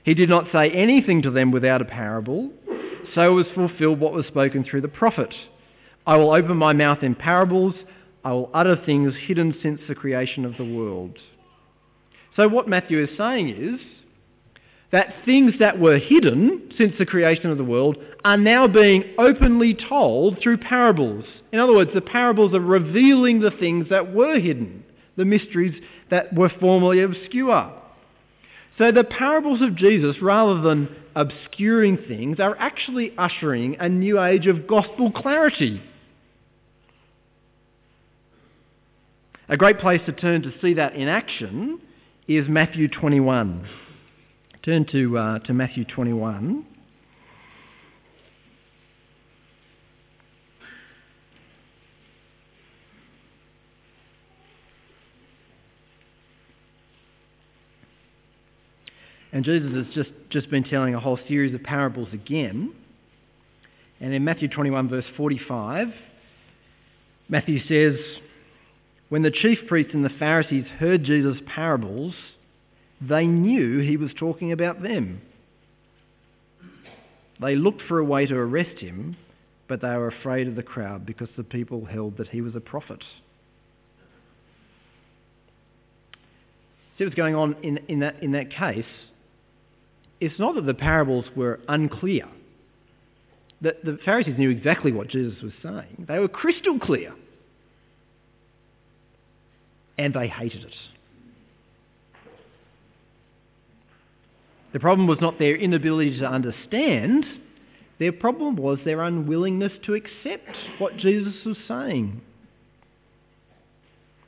He 0.07 0.13
did 0.13 0.29
not 0.29 0.45
say 0.53 0.69
anything 0.69 1.23
to 1.23 1.31
them 1.31 1.51
without 1.51 1.81
a 1.81 1.85
parable. 1.85 2.49
So 3.13 3.33
was 3.33 3.45
fulfilled 3.53 3.99
what 3.99 4.13
was 4.13 4.25
spoken 4.25 4.63
through 4.63 4.79
the 4.79 4.87
prophet. 4.87 5.33
I 6.05 6.15
will 6.15 6.31
open 6.31 6.55
my 6.55 6.71
mouth 6.71 6.99
in 7.03 7.13
parables. 7.13 7.75
I 8.23 8.31
will 8.31 8.49
utter 8.53 8.77
things 8.85 9.13
hidden 9.27 9.53
since 9.61 9.81
the 9.85 9.95
creation 9.95 10.45
of 10.45 10.55
the 10.55 10.63
world. 10.63 11.17
So, 12.37 12.47
what 12.47 12.69
Matthew 12.69 13.03
is 13.03 13.09
saying 13.17 13.49
is 13.49 13.81
that 14.93 15.13
things 15.25 15.55
that 15.59 15.77
were 15.77 15.99
hidden 15.99 16.71
since 16.77 16.93
the 16.97 17.05
creation 17.05 17.51
of 17.51 17.57
the 17.57 17.65
world 17.65 17.97
are 18.23 18.37
now 18.37 18.65
being 18.65 19.03
openly 19.19 19.73
told 19.73 20.39
through 20.41 20.59
parables. 20.59 21.25
In 21.51 21.59
other 21.59 21.73
words, 21.73 21.91
the 21.93 21.99
parables 21.99 22.53
are 22.53 22.61
revealing 22.61 23.41
the 23.41 23.51
things 23.51 23.87
that 23.89 24.13
were 24.13 24.39
hidden, 24.39 24.85
the 25.17 25.25
mysteries 25.25 25.75
that 26.09 26.33
were 26.33 26.51
formerly 26.61 27.01
obscure. 27.01 27.73
So 28.77 28.91
the 28.91 29.03
parables 29.03 29.61
of 29.61 29.75
Jesus, 29.75 30.17
rather 30.21 30.61
than 30.61 30.95
obscuring 31.15 31.97
things, 32.07 32.39
are 32.39 32.55
actually 32.59 33.11
ushering 33.17 33.77
a 33.79 33.89
new 33.89 34.21
age 34.21 34.45
of 34.45 34.67
gospel 34.67 35.11
clarity. 35.11 35.81
A 39.49 39.57
great 39.57 39.79
place 39.79 40.01
to 40.05 40.11
turn 40.11 40.43
to 40.43 40.51
see 40.61 40.73
that 40.75 40.93
in 40.95 41.07
action 41.07 41.79
is 42.27 42.47
Matthew 42.47 42.87
21. 42.87 43.67
Turn 44.63 44.85
to, 44.91 45.17
uh, 45.17 45.39
to 45.39 45.53
Matthew 45.53 45.85
21. 45.85 46.65
And 59.37 59.45
Jesus 59.45 59.71
has 59.71 59.85
just, 59.93 60.09
just 60.31 60.49
been 60.49 60.63
telling 60.63 60.95
a 60.95 60.99
whole 60.99 61.19
series 61.27 61.53
of 61.53 61.61
parables 61.61 62.07
again. 62.11 62.73
And 63.99 64.11
in 64.11 64.23
Matthew 64.23 64.47
21, 64.47 64.89
verse 64.89 65.05
45, 65.15 65.89
Matthew 67.29 67.59
says, 67.67 67.99
When 69.09 69.21
the 69.21 69.29
chief 69.29 69.59
priests 69.67 69.93
and 69.93 70.03
the 70.03 70.09
Pharisees 70.09 70.65
heard 70.79 71.03
Jesus' 71.03 71.37
parables, 71.45 72.15
they 72.99 73.27
knew 73.27 73.77
he 73.77 73.95
was 73.95 74.09
talking 74.17 74.53
about 74.53 74.81
them. 74.81 75.21
They 77.39 77.55
looked 77.55 77.83
for 77.83 77.99
a 77.99 78.03
way 78.03 78.25
to 78.25 78.33
arrest 78.33 78.79
him, 78.79 79.17
but 79.67 79.81
they 79.81 79.89
were 79.89 80.07
afraid 80.07 80.47
of 80.47 80.55
the 80.55 80.63
crowd 80.63 81.05
because 81.05 81.29
the 81.37 81.43
people 81.43 81.85
held 81.85 82.17
that 82.17 82.29
he 82.29 82.41
was 82.41 82.55
a 82.55 82.59
prophet. 82.59 83.03
See 86.97 87.03
what's 87.03 87.15
going 87.15 87.35
on 87.35 87.55
in, 87.61 87.77
in, 87.87 87.99
that, 87.99 88.23
in 88.23 88.31
that 88.31 88.49
case? 88.49 88.83
It's 90.19 90.39
not 90.39 90.55
that 90.55 90.65
the 90.65 90.73
parables 90.73 91.25
were 91.35 91.59
unclear. 91.67 92.27
The, 93.61 93.75
the 93.83 93.99
Pharisees 94.03 94.37
knew 94.37 94.49
exactly 94.49 94.91
what 94.91 95.09
Jesus 95.09 95.41
was 95.41 95.53
saying. 95.63 96.05
They 96.07 96.19
were 96.19 96.27
crystal 96.27 96.79
clear. 96.79 97.13
And 99.97 100.13
they 100.13 100.27
hated 100.27 100.63
it. 100.63 100.73
The 104.73 104.79
problem 104.79 105.07
was 105.07 105.17
not 105.21 105.39
their 105.39 105.55
inability 105.55 106.19
to 106.19 106.25
understand, 106.25 107.25
their 107.99 108.11
problem 108.11 108.57
was 108.57 108.77
their 108.85 109.01
unwillingness 109.01 109.71
to 109.85 109.95
accept 109.95 110.55
what 110.77 110.97
Jesus 110.97 111.33
was 111.45 111.57
saying. 111.67 112.21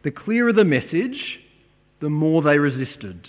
The 0.04 0.12
clearer 0.12 0.54
the 0.54 0.63
message, 0.63 1.39
the 1.99 2.10
more 2.10 2.41
they 2.41 2.58
resisted. 2.58 3.28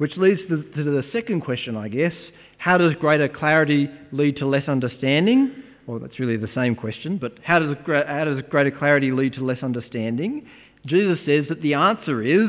Which 0.00 0.16
leads 0.16 0.40
to 0.48 0.56
the 0.82 1.04
second 1.12 1.42
question, 1.42 1.76
I 1.76 1.88
guess. 1.88 2.14
How 2.56 2.78
does 2.78 2.94
greater 2.94 3.28
clarity 3.28 3.86
lead 4.12 4.36
to 4.36 4.46
less 4.46 4.66
understanding? 4.66 5.52
Well, 5.86 5.98
that's 5.98 6.18
really 6.18 6.38
the 6.38 6.48
same 6.54 6.74
question, 6.74 7.18
but 7.18 7.34
how 7.44 7.58
does, 7.58 7.76
how 7.84 8.24
does 8.24 8.42
greater 8.48 8.70
clarity 8.70 9.12
lead 9.12 9.34
to 9.34 9.44
less 9.44 9.62
understanding? 9.62 10.46
Jesus 10.86 11.18
says 11.26 11.44
that 11.50 11.60
the 11.60 11.74
answer 11.74 12.22
is 12.22 12.48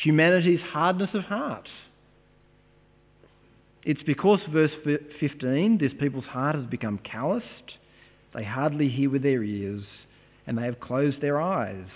humanity's 0.00 0.60
hardness 0.60 1.10
of 1.12 1.24
heart. 1.24 1.68
It's 3.82 4.04
because, 4.04 4.38
verse 4.52 4.70
15, 5.18 5.78
this 5.78 5.90
people's 5.98 6.26
heart 6.26 6.54
has 6.54 6.66
become 6.66 6.98
calloused, 6.98 7.78
they 8.32 8.44
hardly 8.44 8.88
hear 8.88 9.10
with 9.10 9.24
their 9.24 9.42
ears, 9.42 9.82
and 10.46 10.56
they 10.56 10.62
have 10.62 10.78
closed 10.78 11.20
their 11.20 11.40
eyes. 11.40 11.88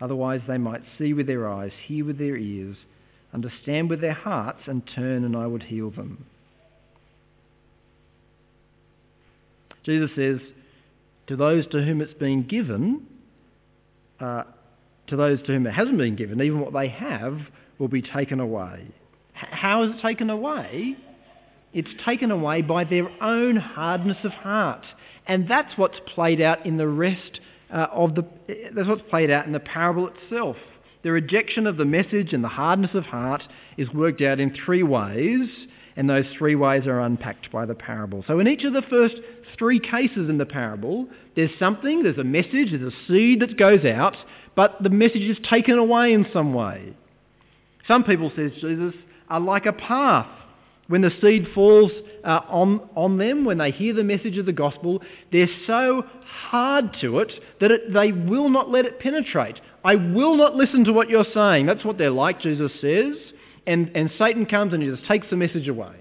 Otherwise, 0.00 0.40
they 0.48 0.56
might 0.56 0.80
see 0.96 1.12
with 1.12 1.26
their 1.26 1.46
eyes, 1.46 1.72
hear 1.86 2.06
with 2.06 2.16
their 2.16 2.38
ears, 2.38 2.78
understand 3.32 3.90
with 3.90 4.00
their 4.00 4.14
hearts, 4.14 4.60
and 4.66 4.82
turn, 4.94 5.24
and 5.24 5.36
I 5.36 5.46
would 5.46 5.62
heal 5.64 5.90
them. 5.90 6.24
Jesus 9.84 10.10
says, 10.14 10.38
to 11.26 11.36
those 11.36 11.66
to 11.68 11.82
whom 11.82 12.00
it's 12.00 12.14
been 12.14 12.46
given, 12.46 13.06
uh, 14.20 14.44
to 15.08 15.16
those 15.16 15.40
to 15.40 15.46
whom 15.46 15.66
it 15.66 15.72
hasn't 15.72 15.98
been 15.98 16.16
given, 16.16 16.40
even 16.40 16.60
what 16.60 16.72
they 16.72 16.88
have 16.88 17.38
will 17.78 17.88
be 17.88 18.02
taken 18.02 18.38
away. 18.38 18.86
H- 19.36 19.48
how 19.50 19.82
is 19.82 19.90
it 19.90 20.02
taken 20.02 20.30
away? 20.30 20.96
It's 21.72 21.90
taken 22.04 22.30
away 22.30 22.62
by 22.62 22.84
their 22.84 23.08
own 23.22 23.56
hardness 23.56 24.18
of 24.24 24.32
heart. 24.32 24.84
And 25.26 25.48
that's 25.48 25.76
what's 25.78 25.98
played 26.14 26.40
out 26.40 26.66
in 26.66 26.76
the 26.76 26.88
rest 26.88 27.40
uh, 27.72 27.86
of 27.92 28.14
the, 28.14 28.24
that's 28.74 28.88
what's 28.88 29.02
played 29.08 29.30
out 29.30 29.46
in 29.46 29.52
the 29.52 29.60
parable 29.60 30.08
itself. 30.08 30.56
The 31.02 31.12
rejection 31.12 31.66
of 31.66 31.76
the 31.76 31.84
message 31.84 32.32
and 32.32 32.44
the 32.44 32.48
hardness 32.48 32.92
of 32.94 33.04
heart 33.04 33.42
is 33.76 33.92
worked 33.92 34.22
out 34.22 34.38
in 34.38 34.54
three 34.64 34.82
ways, 34.82 35.48
and 35.96 36.08
those 36.08 36.24
three 36.38 36.54
ways 36.54 36.86
are 36.86 37.00
unpacked 37.00 37.50
by 37.50 37.66
the 37.66 37.74
parable. 37.74 38.24
So 38.26 38.38
in 38.38 38.48
each 38.48 38.64
of 38.64 38.72
the 38.72 38.82
first 38.82 39.16
three 39.58 39.80
cases 39.80 40.30
in 40.30 40.38
the 40.38 40.46
parable, 40.46 41.08
there's 41.34 41.50
something, 41.58 42.02
there's 42.02 42.18
a 42.18 42.24
message, 42.24 42.70
there's 42.70 42.92
a 42.92 42.96
seed 43.08 43.40
that 43.40 43.58
goes 43.58 43.84
out, 43.84 44.16
but 44.54 44.82
the 44.82 44.90
message 44.90 45.22
is 45.22 45.38
taken 45.48 45.78
away 45.78 46.12
in 46.12 46.26
some 46.32 46.54
way. 46.54 46.94
Some 47.88 48.04
people, 48.04 48.30
says 48.36 48.52
Jesus, 48.60 48.94
are 49.28 49.40
like 49.40 49.66
a 49.66 49.72
path 49.72 50.28
when 50.88 51.00
the 51.00 51.10
seed 51.22 51.46
falls 51.54 51.90
uh, 52.24 52.40
on, 52.48 52.88
on 52.94 53.16
them, 53.16 53.44
when 53.44 53.58
they 53.58 53.70
hear 53.70 53.94
the 53.94 54.04
message 54.04 54.36
of 54.36 54.46
the 54.46 54.52
gospel, 54.52 55.00
they're 55.30 55.48
so 55.66 56.04
hard 56.50 56.96
to 57.00 57.20
it 57.20 57.32
that 57.60 57.70
it, 57.70 57.92
they 57.92 58.12
will 58.12 58.48
not 58.48 58.70
let 58.70 58.84
it 58.84 59.00
penetrate. 59.00 59.58
I 59.84 59.96
will 59.96 60.36
not 60.36 60.54
listen 60.54 60.84
to 60.84 60.92
what 60.92 61.08
you're 61.08 61.26
saying. 61.34 61.66
That's 61.66 61.84
what 61.84 61.98
they're 61.98 62.10
like, 62.10 62.40
Jesus 62.40 62.70
says. 62.80 63.14
And, 63.66 63.90
and 63.94 64.10
Satan 64.18 64.46
comes 64.46 64.72
and 64.72 64.82
he 64.82 64.88
just 64.88 65.06
takes 65.06 65.26
the 65.30 65.36
message 65.36 65.68
away. 65.68 65.96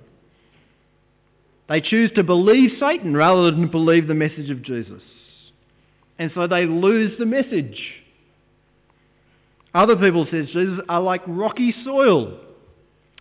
They 1.70 1.82
choose 1.82 2.12
to 2.16 2.24
believe 2.24 2.72
Satan 2.80 3.16
rather 3.16 3.52
than 3.52 3.70
believe 3.70 4.08
the 4.08 4.14
message 4.14 4.50
of 4.50 4.62
Jesus. 4.62 5.02
And 6.20 6.32
so 6.36 6.48
they 6.48 6.66
lose 6.66 7.18
the 7.18 7.26
message. 7.26 7.80
Other 9.74 9.96
people, 9.96 10.28
says 10.30 10.48
Jesus, 10.48 10.80
are 10.90 11.02
like 11.02 11.22
rocky 11.28 11.74
soil 11.86 12.38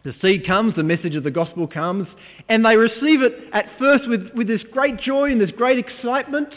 the 0.03 0.15
seed 0.23 0.47
comes, 0.47 0.75
the 0.77 0.83
message 0.83 1.15
of 1.15 1.25
the 1.25 1.31
gospel 1.31 1.67
comes, 1.67 2.09
and 2.49 2.65
they 2.65 2.77
receive 2.77 3.23
it 3.23 3.35
at 3.53 3.67
first 3.79 4.09
with, 4.09 4.29
with 4.35 4.49
this 4.49 4.63
great 4.73 4.99
joy 4.99 5.31
and 5.31 5.41
this 5.41 5.51
great 5.51 5.79
excitement. 5.79 6.49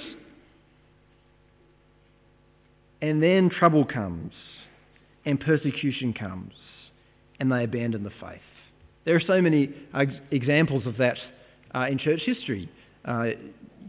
And 3.03 3.21
then 3.21 3.49
trouble 3.49 3.83
comes, 3.83 4.31
and 5.25 5.37
persecution 5.37 6.13
comes, 6.13 6.53
and 7.37 7.51
they 7.51 7.65
abandon 7.65 8.05
the 8.05 8.11
faith. 8.11 8.39
There 9.03 9.13
are 9.17 9.21
so 9.27 9.41
many 9.41 9.71
examples 10.31 10.85
of 10.85 10.95
that 10.99 11.17
uh, 11.75 11.87
in 11.91 11.97
church 11.97 12.21
history. 12.25 12.69
Uh, 13.03 13.31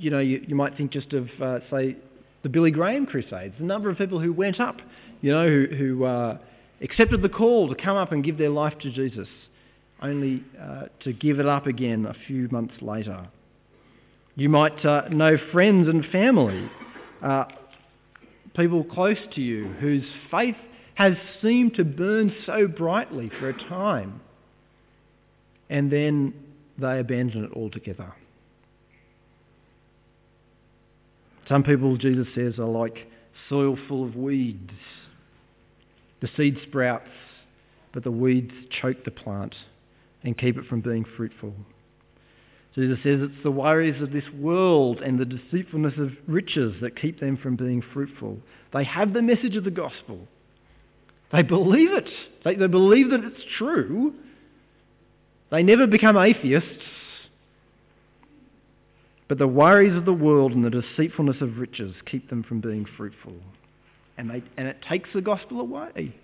you 0.01 0.11
know, 0.11 0.19
you, 0.19 0.45
you, 0.49 0.57
might 0.57 0.77
think 0.77 0.91
just 0.91 1.13
of, 1.13 1.29
uh, 1.41 1.61
say, 1.71 1.97
the 2.43 2.49
Billy 2.49 2.73
Graham 2.73 3.07
Crusades, 3.07 3.55
the 3.57 3.65
number 3.65 3.89
of 3.89 3.97
people 3.97 4.19
who 4.19 4.33
went 4.33 4.59
up, 4.59 4.79
you 5.21 5.31
know, 5.31 5.47
who, 5.47 5.67
who 5.77 6.05
uh, 6.05 6.37
accepted 6.83 7.23
the 7.23 7.29
call 7.29 7.69
to 7.73 7.81
come 7.81 7.97
up 7.97 8.11
and 8.11 8.25
give 8.25 8.37
their 8.37 8.51
life 8.51 8.77
to 8.81 8.91
Jesus 8.91 9.29
only 10.03 10.43
uh, 10.61 10.87
to 11.05 11.13
give 11.13 11.39
it 11.39 11.47
up 11.47 11.69
again 11.69 12.05
a 12.05 12.17
few 12.27 12.49
months 12.51 12.75
later. 12.81 13.29
You 14.35 14.49
might 14.49 14.85
uh, 14.85 15.03
know 15.09 15.37
friends 15.53 15.87
and 15.87 16.05
family, 16.07 16.69
people 18.57 18.85
close 18.85 19.19
to 19.35 19.41
you 19.41 19.69
whose 19.81 20.05
faith 20.31 20.57
has 20.95 21.15
seemed 21.43 21.75
to 21.75 21.85
burn 21.85 22.35
so 22.47 22.67
brightly 22.67 23.31
for 23.41 23.49
a 23.49 23.59
time, 23.69 24.21
and 25.69 25.91
then 25.91 26.33
they 26.79 27.01
abandon 27.01 27.45
it 27.45 27.53
altogether. 27.53 28.13
Some 31.49 31.63
people, 31.63 31.97
Jesus 31.97 32.27
says, 32.35 32.59
are 32.59 32.67
like 32.67 32.97
soil 33.49 33.77
full 33.89 34.05
of 34.05 34.17
weeds. 34.17 34.71
The 36.21 36.29
seed 36.37 36.59
sprouts, 36.67 37.11
but 37.93 38.03
the 38.03 38.11
weeds 38.11 38.53
choke 38.81 39.05
the 39.05 39.11
plant 39.11 39.55
and 40.23 40.39
keep 40.39 40.57
it 40.57 40.65
from 40.67 40.81
being 40.81 41.05
fruitful. 41.17 41.53
Jesus 42.75 42.99
says 43.05 43.21
it's 43.23 43.43
the 43.45 43.51
worries 43.51 44.03
of 44.03 44.11
this 44.11 44.25
world 44.39 45.01
and 45.01 45.19
the 45.19 45.25
deceitfulness 45.25 45.95
of 45.99 46.11
riches 46.27 46.75
that 46.83 47.01
keep 47.01 47.21
them 47.21 47.37
from 47.37 47.55
being 47.55 47.83
fruitful. 47.93 48.39
They 48.73 48.85
have 48.85 49.13
the 49.13 49.23
message 49.23 49.55
of 49.55 49.65
the 49.65 49.71
gospel. 49.71 50.27
They 51.31 51.43
believe 51.43 51.93
it. 51.93 52.09
They, 52.45 52.57
they 52.57 52.67
believe 52.67 53.11
that 53.11 53.23
it's 53.23 53.45
true. 53.59 54.15
They 55.51 55.63
never 55.63 55.87
become 55.87 56.17
atheists. 56.17 56.83
But 59.29 59.39
the 59.39 59.47
worries 59.47 59.97
of 59.97 60.05
the 60.05 60.13
world 60.13 60.53
and 60.53 60.65
the 60.65 60.71
deceitfulness 60.71 61.37
of 61.41 61.59
riches 61.59 61.95
keep 62.11 62.29
them 62.29 62.43
from 62.43 62.61
being 62.61 62.87
fruitful. 62.97 63.35
And, 64.19 64.31
they, 64.31 64.43
and 64.57 64.69
it 64.69 64.79
takes 64.89 65.09
the 65.15 65.23
gospel 65.23 65.61
away. 65.61 66.15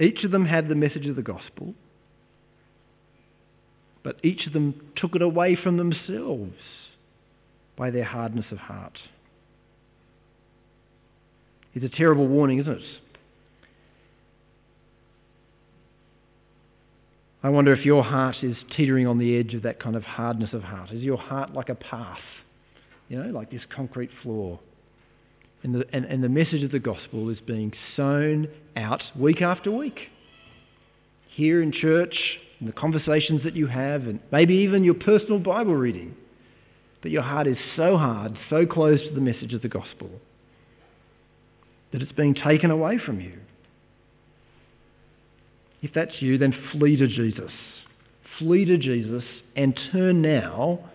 Each 0.00 0.24
of 0.24 0.32
them 0.32 0.44
had 0.44 0.68
the 0.68 0.74
message 0.74 1.06
of 1.06 1.16
the 1.16 1.22
gospel, 1.22 1.74
but 4.02 4.16
each 4.24 4.46
of 4.46 4.52
them 4.52 4.92
took 4.96 5.14
it 5.14 5.22
away 5.22 5.56
from 5.56 5.76
themselves 5.76 6.54
by 7.76 7.90
their 7.90 8.04
hardness 8.04 8.46
of 8.50 8.58
heart. 8.58 8.98
It's 11.74 11.84
a 11.84 11.96
terrible 11.96 12.26
warning, 12.26 12.58
isn't 12.58 12.72
it? 12.72 12.82
I 17.44 17.48
wonder 17.48 17.72
if 17.72 17.84
your 17.84 18.04
heart 18.04 18.36
is 18.42 18.56
teetering 18.76 19.06
on 19.06 19.18
the 19.18 19.36
edge 19.36 19.54
of 19.54 19.62
that 19.62 19.80
kind 19.80 19.96
of 19.96 20.04
hardness 20.04 20.50
of 20.52 20.62
heart. 20.62 20.92
Is 20.92 21.02
your 21.02 21.16
heart 21.16 21.52
like 21.52 21.68
a 21.68 21.74
path? 21.74 22.20
You 23.08 23.22
know, 23.22 23.30
like 23.30 23.50
this 23.50 23.62
concrete 23.74 24.10
floor. 24.22 24.60
And 25.64 25.74
the, 25.74 25.84
and, 25.92 26.04
and 26.04 26.22
the 26.22 26.28
message 26.28 26.62
of 26.62 26.70
the 26.70 26.78
gospel 26.78 27.28
is 27.30 27.38
being 27.40 27.72
sown 27.96 28.48
out 28.76 29.02
week 29.16 29.42
after 29.42 29.70
week. 29.70 29.98
Here 31.34 31.62
in 31.62 31.72
church, 31.72 32.14
in 32.62 32.66
the 32.68 32.72
conversations 32.72 33.42
that 33.42 33.56
you 33.56 33.66
have, 33.66 34.02
and 34.02 34.20
maybe 34.30 34.54
even 34.54 34.84
your 34.84 34.94
personal 34.94 35.40
Bible 35.40 35.74
reading. 35.74 36.14
But 37.02 37.10
your 37.10 37.22
heart 37.22 37.48
is 37.48 37.56
so 37.76 37.96
hard, 37.96 38.38
so 38.48 38.64
close 38.66 39.00
to 39.00 39.12
the 39.12 39.20
message 39.20 39.52
of 39.52 39.62
the 39.62 39.68
gospel, 39.68 40.08
that 41.90 42.00
it's 42.00 42.12
being 42.12 42.34
taken 42.34 42.70
away 42.70 43.00
from 43.04 43.20
you. 43.20 43.32
If 45.82 45.92
that's 45.92 46.12
you, 46.20 46.38
then 46.38 46.54
flee 46.70 46.94
to 46.94 47.08
Jesus. 47.08 47.50
Flee 48.38 48.64
to 48.64 48.78
Jesus 48.78 49.24
and 49.56 49.78
turn 49.90 50.22
now 50.22 50.88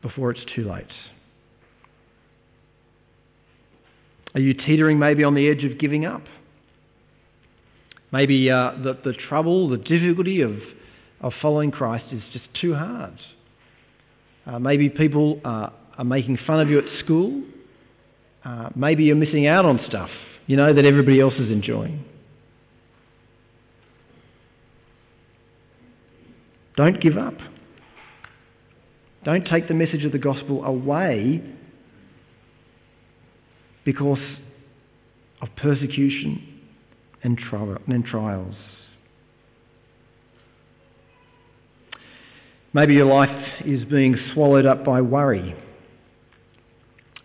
before 0.00 0.30
it's 0.30 0.40
too 0.54 0.66
late. 0.70 0.86
Are 4.34 4.40
you 4.40 4.54
teetering 4.54 4.98
maybe 4.98 5.22
on 5.22 5.34
the 5.34 5.46
edge 5.50 5.64
of 5.64 5.78
giving 5.78 6.06
up? 6.06 6.22
Maybe 8.16 8.50
uh, 8.50 8.72
the, 8.82 8.98
the 9.04 9.12
trouble, 9.28 9.68
the 9.68 9.76
difficulty 9.76 10.40
of, 10.40 10.56
of 11.20 11.34
following 11.42 11.70
Christ 11.70 12.06
is 12.12 12.22
just 12.32 12.46
too 12.58 12.72
hard. 12.72 13.18
Uh, 14.46 14.58
maybe 14.58 14.88
people 14.88 15.38
uh, 15.44 15.68
are 15.98 16.04
making 16.04 16.38
fun 16.46 16.60
of 16.60 16.70
you 16.70 16.78
at 16.78 17.04
school. 17.04 17.42
Uh, 18.42 18.70
maybe 18.74 19.04
you're 19.04 19.16
missing 19.16 19.46
out 19.46 19.66
on 19.66 19.80
stuff, 19.86 20.08
you 20.46 20.56
know, 20.56 20.72
that 20.72 20.86
everybody 20.86 21.20
else 21.20 21.34
is 21.34 21.50
enjoying. 21.50 22.06
Don't 26.74 26.98
give 27.02 27.18
up. 27.18 27.34
Don't 29.26 29.46
take 29.46 29.68
the 29.68 29.74
message 29.74 30.06
of 30.06 30.12
the 30.12 30.18
gospel 30.18 30.64
away 30.64 31.42
because 33.84 34.20
of 35.42 35.48
persecution 35.56 36.55
and, 37.22 37.38
trials. 37.38 38.54
Maybe 42.72 42.94
your 42.94 43.06
life 43.06 43.62
is 43.64 43.84
being 43.86 44.16
swallowed 44.34 44.66
up 44.66 44.84
by 44.84 45.00
worry. 45.00 45.56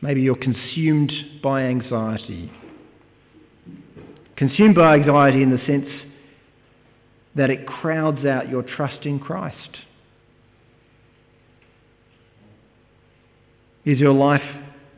Maybe 0.02 0.22
you're 0.22 0.36
consumed 0.36 1.12
by 1.44 1.64
anxiety. 1.64 2.52
Consumed 4.36 4.76
by 4.76 4.96
anxiety 4.96 5.44
in 5.44 5.52
the 5.52 5.64
sense 5.68 5.88
that 7.36 7.50
it 7.50 7.68
crowds 7.68 8.26
out 8.26 8.50
your 8.50 8.64
trust 8.64 9.06
in 9.06 9.20
Christ. 9.20 9.78
Is 13.86 14.00
your 14.00 14.14
life 14.14 14.42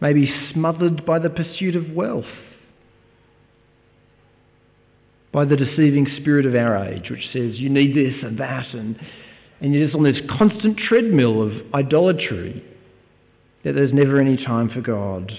maybe 0.02 0.34
smothered 0.54 1.06
by 1.06 1.20
the 1.20 1.30
pursuit 1.30 1.76
of 1.76 1.90
wealth, 1.92 2.26
by 5.34 5.44
the 5.44 5.56
deceiving 5.56 6.08
spirit 6.18 6.46
of 6.46 6.56
our 6.56 6.86
age, 6.86 7.10
which 7.10 7.28
says 7.34 7.56
you 7.56 7.68
need 7.68 7.96
this 7.96 8.24
and 8.24 8.38
that, 8.38 8.72
and, 8.74 8.98
and 9.60 9.74
you're 9.74 9.86
just 9.86 9.96
on 9.98 10.04
this 10.04 10.20
constant 10.38 10.78
treadmill 10.78 11.42
of 11.42 11.74
idolatry, 11.74 12.64
that 13.64 13.74
there's 13.74 13.92
never 13.92 14.22
any 14.22 14.38
time 14.46 14.70
for 14.70 14.80
God. 14.80 15.32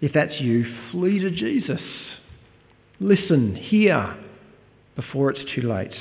If 0.00 0.12
that's 0.14 0.40
you, 0.40 0.64
flee 0.90 1.18
to 1.18 1.30
Jesus. 1.30 1.80
Listen, 2.98 3.54
hear, 3.54 4.16
before 4.94 5.30
it's 5.30 5.40
too 5.54 5.68
late. 5.68 5.92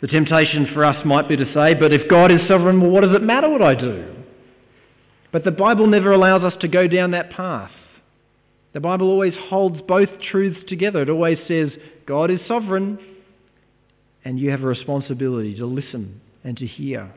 The 0.00 0.06
temptation 0.06 0.68
for 0.72 0.84
us 0.84 1.04
might 1.04 1.28
be 1.28 1.36
to 1.36 1.52
say, 1.52 1.74
but 1.74 1.92
if 1.92 2.08
God 2.08 2.30
is 2.30 2.40
sovereign, 2.48 2.80
well, 2.80 2.90
what 2.90 3.02
does 3.02 3.14
it 3.14 3.22
matter 3.22 3.50
what 3.50 3.62
I 3.62 3.74
do? 3.74 4.15
But 5.36 5.44
the 5.44 5.50
Bible 5.50 5.86
never 5.86 6.12
allows 6.12 6.42
us 6.44 6.54
to 6.62 6.66
go 6.66 6.88
down 6.88 7.10
that 7.10 7.30
path. 7.30 7.70
The 8.72 8.80
Bible 8.80 9.10
always 9.10 9.34
holds 9.50 9.78
both 9.86 10.08
truths 10.30 10.60
together. 10.66 11.02
It 11.02 11.10
always 11.10 11.36
says, 11.46 11.68
God 12.06 12.30
is 12.30 12.40
sovereign, 12.48 12.98
and 14.24 14.40
you 14.40 14.50
have 14.50 14.62
a 14.62 14.66
responsibility 14.66 15.54
to 15.56 15.66
listen 15.66 16.22
and 16.42 16.56
to 16.56 16.66
hear. 16.66 17.12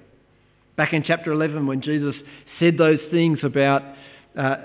Back 0.76 0.92
in 0.92 1.04
chapter 1.04 1.32
11, 1.32 1.66
when 1.66 1.80
Jesus 1.80 2.14
said 2.60 2.78
those 2.78 3.00
things 3.10 3.40
about, 3.42 3.84
uh, 4.38 4.58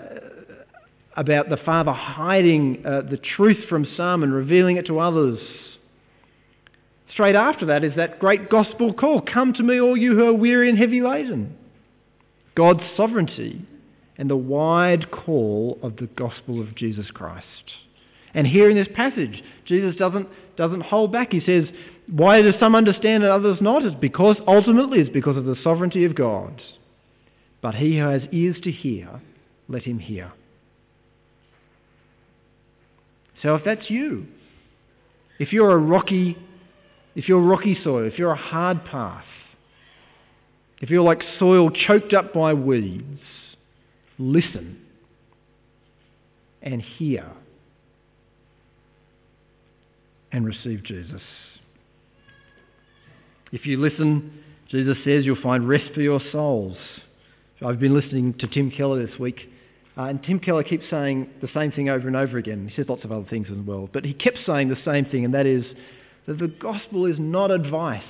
about 1.16 1.48
the 1.48 1.58
Father 1.58 1.92
hiding 1.92 2.84
uh, 2.84 3.02
the 3.08 3.18
truth 3.18 3.68
from 3.68 3.86
some 3.96 4.24
and 4.24 4.34
revealing 4.34 4.78
it 4.78 4.86
to 4.86 4.98
others, 4.98 5.38
Straight 7.12 7.36
after 7.36 7.66
that 7.66 7.84
is 7.84 7.94
that 7.94 8.18
great 8.18 8.50
gospel 8.50 8.92
call 8.92 9.20
Come 9.20 9.52
to 9.52 9.62
me, 9.62 9.80
all 9.80 9.96
you 9.96 10.16
who 10.16 10.26
are 10.26 10.32
weary 10.32 10.68
and 10.68 10.76
heavy 10.76 11.00
laden. 11.00 11.56
God's 12.54 12.82
sovereignty 12.96 13.66
and 14.16 14.30
the 14.30 14.36
wide 14.36 15.10
call 15.10 15.78
of 15.82 15.96
the 15.96 16.06
gospel 16.06 16.60
of 16.60 16.74
Jesus 16.74 17.06
Christ. 17.12 17.46
And 18.32 18.46
here 18.46 18.70
in 18.70 18.76
this 18.76 18.88
passage, 18.94 19.42
Jesus 19.66 19.96
doesn't, 19.96 20.28
doesn't 20.56 20.82
hold 20.82 21.12
back. 21.12 21.32
He 21.32 21.40
says, 21.40 21.64
Why 22.08 22.42
do 22.42 22.52
some 22.58 22.74
understand 22.74 23.22
and 23.22 23.32
others 23.32 23.58
not? 23.60 23.84
It's 23.84 23.96
because, 24.00 24.36
ultimately, 24.46 25.00
it's 25.00 25.10
because 25.12 25.36
of 25.36 25.44
the 25.44 25.56
sovereignty 25.62 26.04
of 26.04 26.14
God. 26.14 26.60
But 27.60 27.74
he 27.74 27.98
who 27.98 28.08
has 28.08 28.22
ears 28.32 28.56
to 28.64 28.70
hear, 28.70 29.20
let 29.68 29.82
him 29.82 29.98
hear. 29.98 30.32
So 33.42 33.54
if 33.54 33.64
that's 33.64 33.88
you, 33.88 34.26
if 35.38 35.52
you're 35.52 35.72
a 35.72 35.78
rocky 35.78 36.36
if 37.14 37.28
you're 37.28 37.40
rocky 37.40 37.78
soil, 37.82 38.06
if 38.06 38.18
you're 38.18 38.32
a 38.32 38.36
hard 38.36 38.84
path, 38.84 39.24
if 40.84 40.90
you're 40.90 41.00
like 41.00 41.22
soil 41.38 41.70
choked 41.70 42.12
up 42.12 42.34
by 42.34 42.52
weeds, 42.52 43.22
listen 44.18 44.78
and 46.60 46.82
hear 46.82 47.24
and 50.30 50.44
receive 50.44 50.84
Jesus. 50.84 51.22
If 53.50 53.64
you 53.64 53.80
listen, 53.80 54.44
Jesus 54.68 54.98
says 55.06 55.24
you'll 55.24 55.40
find 55.42 55.66
rest 55.66 55.86
for 55.94 56.02
your 56.02 56.20
souls. 56.30 56.76
I've 57.64 57.80
been 57.80 57.98
listening 57.98 58.34
to 58.40 58.46
Tim 58.46 58.70
Keller 58.70 59.06
this 59.06 59.18
week, 59.18 59.40
uh, 59.96 60.02
and 60.02 60.22
Tim 60.22 60.38
Keller 60.38 60.64
keeps 60.64 60.84
saying 60.90 61.30
the 61.40 61.48
same 61.54 61.72
thing 61.72 61.88
over 61.88 62.06
and 62.06 62.14
over 62.14 62.36
again. 62.36 62.68
He 62.68 62.76
says 62.76 62.90
lots 62.90 63.04
of 63.04 63.10
other 63.10 63.24
things 63.30 63.46
as 63.50 63.56
well, 63.66 63.88
but 63.90 64.04
he 64.04 64.12
kept 64.12 64.40
saying 64.44 64.68
the 64.68 64.76
same 64.84 65.06
thing, 65.06 65.24
and 65.24 65.32
that 65.32 65.46
is 65.46 65.64
that 66.26 66.38
the 66.38 66.48
gospel 66.48 67.06
is 67.06 67.16
not 67.18 67.50
advice. 67.50 68.02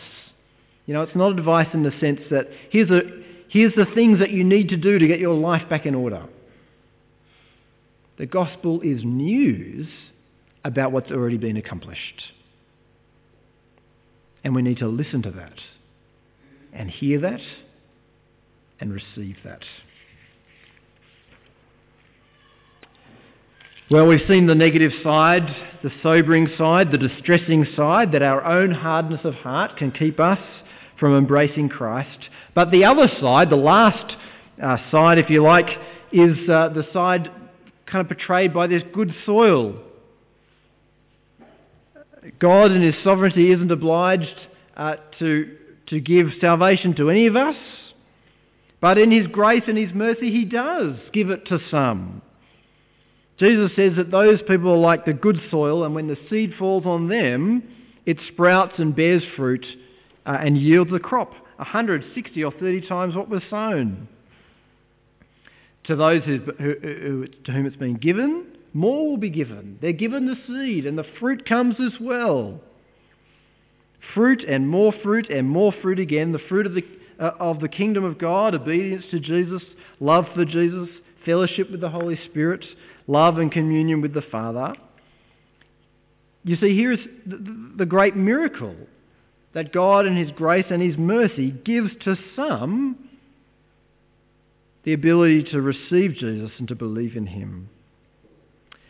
You 0.87 0.95
know, 0.95 1.03
it's 1.03 1.17
not 1.17 1.39
advice 1.39 1.69
in 1.73 1.83
the 1.83 1.93
sense 1.99 2.21
that 2.31 2.49
here's, 2.71 2.91
a, 2.91 3.01
here's 3.49 3.75
the 3.75 3.87
things 3.95 4.19
that 4.19 4.31
you 4.31 4.45
need 4.45 4.69
to 4.69 4.77
do 4.77 4.99
to 4.99 5.07
get 5.07 5.19
your 5.19 5.35
life 5.35 5.69
back 5.69 5.87
in 5.87 5.95
order. 5.95 6.27
The 8.19 8.27
gospel 8.27 8.81
is 8.83 9.01
news 9.03 9.89
about 10.65 10.93
what's 10.93 11.11
already 11.11 11.39
been 11.39 11.57
accomplished. 11.57 12.23
And 14.45 14.55
we 14.55 14.63
need 14.63 14.79
to 14.79 14.89
listen 14.89 15.23
to 15.23 15.31
that 15.33 15.59
and 16.73 16.91
hear 16.91 17.21
that 17.21 17.41
and 18.79 18.93
receive 18.93 19.37
that. 19.45 19.63
Well, 23.91 24.07
we've 24.07 24.27
seen 24.29 24.47
the 24.47 24.55
negative 24.55 24.93
side, 25.03 25.45
the 25.83 25.91
sobering 26.03 26.49
side, 26.57 26.91
the 26.91 26.99
distressing 26.99 27.67
side, 27.77 28.13
that 28.13 28.23
our 28.23 28.45
own 28.45 28.71
hardness 28.71 29.21
of 29.25 29.35
heart 29.35 29.77
can 29.77 29.91
keep 29.91 30.19
us 30.21 30.39
from 30.99 31.17
embracing 31.17 31.69
Christ. 31.69 32.19
But 32.55 32.71
the 32.71 32.85
other 32.85 33.09
side, 33.21 33.51
the 33.51 33.57
last 33.57 34.15
uh, 34.63 34.77
side, 34.91 35.19
if 35.19 35.31
you 35.31 35.43
like, 35.43 35.67
is 36.13 36.37
uh, 36.49 36.69
the 36.69 36.87
side 36.93 37.31
kind 37.87 38.01
of 38.01 38.09
portrayed 38.09 38.55
by 38.55 38.67
this 38.67 38.83
good 38.93 39.15
soil. 39.27 39.77
God 42.39 42.73
in 42.73 42.83
His 42.83 42.95
sovereignty 43.05 43.53
isn't 43.53 43.71
obliged 43.71 44.35
uh, 44.77 44.97
to, 45.19 45.57
to 45.89 46.01
give 46.01 46.29
salvation 46.41 46.95
to 46.97 47.11
any 47.11 47.27
of 47.27 47.37
us, 47.37 47.57
but 48.81 48.99
in 48.99 49.11
His 49.11 49.27
grace 49.27 49.65
and 49.67 49.77
His 49.77 49.93
mercy, 49.93 50.31
He 50.31 50.45
does 50.45 50.97
give 51.13 51.31
it 51.31 51.47
to 51.47 51.59
some. 51.71 52.23
Jesus 53.39 53.73
says 53.75 53.93
that 53.97 54.11
those 54.11 54.41
people 54.43 54.71
are 54.71 54.79
like 54.79 55.05
the 55.05 55.13
good 55.13 55.41
soil, 55.51 55.85
and 55.85 55.95
when 55.95 56.07
the 56.07 56.17
seed 56.31 56.55
falls 56.59 56.87
on 56.87 57.09
them, 57.09 57.63
it 58.07 58.19
sprouts 58.33 58.75
and 58.79 58.95
bears 58.95 59.23
fruit 59.37 59.67
uh, 60.27 60.39
and 60.41 60.57
yields 60.59 60.93
a 60.93 60.99
crop, 60.99 61.33
160 61.57 62.45
or 62.45 62.53
30 62.53 62.89
times 62.89 63.15
what 63.15 63.29
was 63.29 63.43
sown. 63.51 64.09
To 65.85 65.97
those 65.97 66.23
who, 66.25 66.39
who, 66.39 67.27
to 67.45 67.53
whom 67.53 67.67
it's 67.67 67.77
been 67.77 67.97
given, 67.97 68.47
more 68.73 69.11
will 69.11 69.17
be 69.19 69.31
given. 69.31 69.79
They're 69.81 69.93
given 69.93 70.27
the 70.27 70.37
seed, 70.47 70.87
and 70.87 70.99
the 70.99 71.05
fruit 71.21 71.47
comes 71.47 71.77
as 71.79 72.01
well. 72.01 72.61
Fruit 74.15 74.43
and 74.43 74.69
more 74.69 74.93
fruit 75.03 75.29
and 75.31 75.49
more 75.49 75.73
fruit 75.83 75.99
again. 75.99 76.33
The 76.33 76.41
fruit 76.49 76.67
of 76.67 76.75
the, 76.75 76.85
uh, 77.21 77.33
of 77.39 77.61
the 77.61 77.69
kingdom 77.69 78.03
of 78.05 78.19
God, 78.19 78.55
obedience 78.55 79.05
to 79.11 79.21
Jesus, 79.21 79.63
love 80.01 80.25
for 80.35 80.45
Jesus, 80.45 80.89
fellowship 81.25 81.71
with 81.71 81.81
the 81.81 81.91
Holy 81.91 82.19
Spirit, 82.31 82.65
love 83.07 83.39
and 83.39 83.53
communion 83.53 84.01
with 84.01 84.15
the 84.15 84.23
Father. 84.23 84.75
You 86.45 86.57
see, 86.57 86.75
here 86.75 86.93
is 86.93 87.01
the, 87.27 87.73
the 87.77 87.87
great 87.87 88.17
miracle 88.17 88.75
that 89.55 89.73
God 89.73 90.07
in 90.07 90.17
His 90.17 90.31
grace 90.33 90.67
and 90.71 90.83
His 90.83 90.99
mercy 90.99 91.51
gives 91.51 91.91
to 92.05 92.17
some 92.37 92.99
the 94.85 94.93
ability 94.93 95.45
to 95.45 95.61
receive 95.61 96.15
Jesus 96.15 96.51
and 96.59 96.69
to 96.69 96.75
believe 96.75 97.17
in 97.17 97.27
Him. 97.27 97.71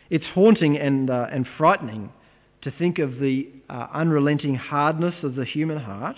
It's 0.09 0.25
haunting 0.33 0.77
and, 0.77 1.09
uh, 1.09 1.27
and 1.31 1.47
frightening 1.57 2.11
to 2.63 2.71
think 2.71 2.99
of 2.99 3.19
the 3.19 3.49
uh, 3.69 3.87
unrelenting 3.93 4.55
hardness 4.55 5.15
of 5.23 5.35
the 5.35 5.45
human 5.45 5.79
heart, 5.79 6.17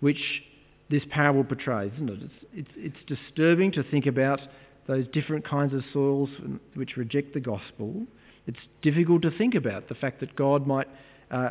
which 0.00 0.42
this 0.90 1.02
parable 1.10 1.44
portrays, 1.44 1.92
isn't 1.94 2.10
it? 2.10 2.18
It's, 2.22 2.68
it's, 2.76 2.96
it's 3.06 3.20
disturbing 3.20 3.72
to 3.72 3.82
think 3.82 4.06
about 4.06 4.40
those 4.86 5.06
different 5.12 5.46
kinds 5.46 5.74
of 5.74 5.82
soils 5.92 6.30
which 6.74 6.96
reject 6.96 7.34
the 7.34 7.40
gospel. 7.40 8.06
It's 8.46 8.58
difficult 8.82 9.22
to 9.22 9.30
think 9.36 9.54
about 9.54 9.88
the 9.88 9.94
fact 9.94 10.20
that 10.20 10.36
God 10.36 10.66
might, 10.66 10.86
uh, 11.30 11.50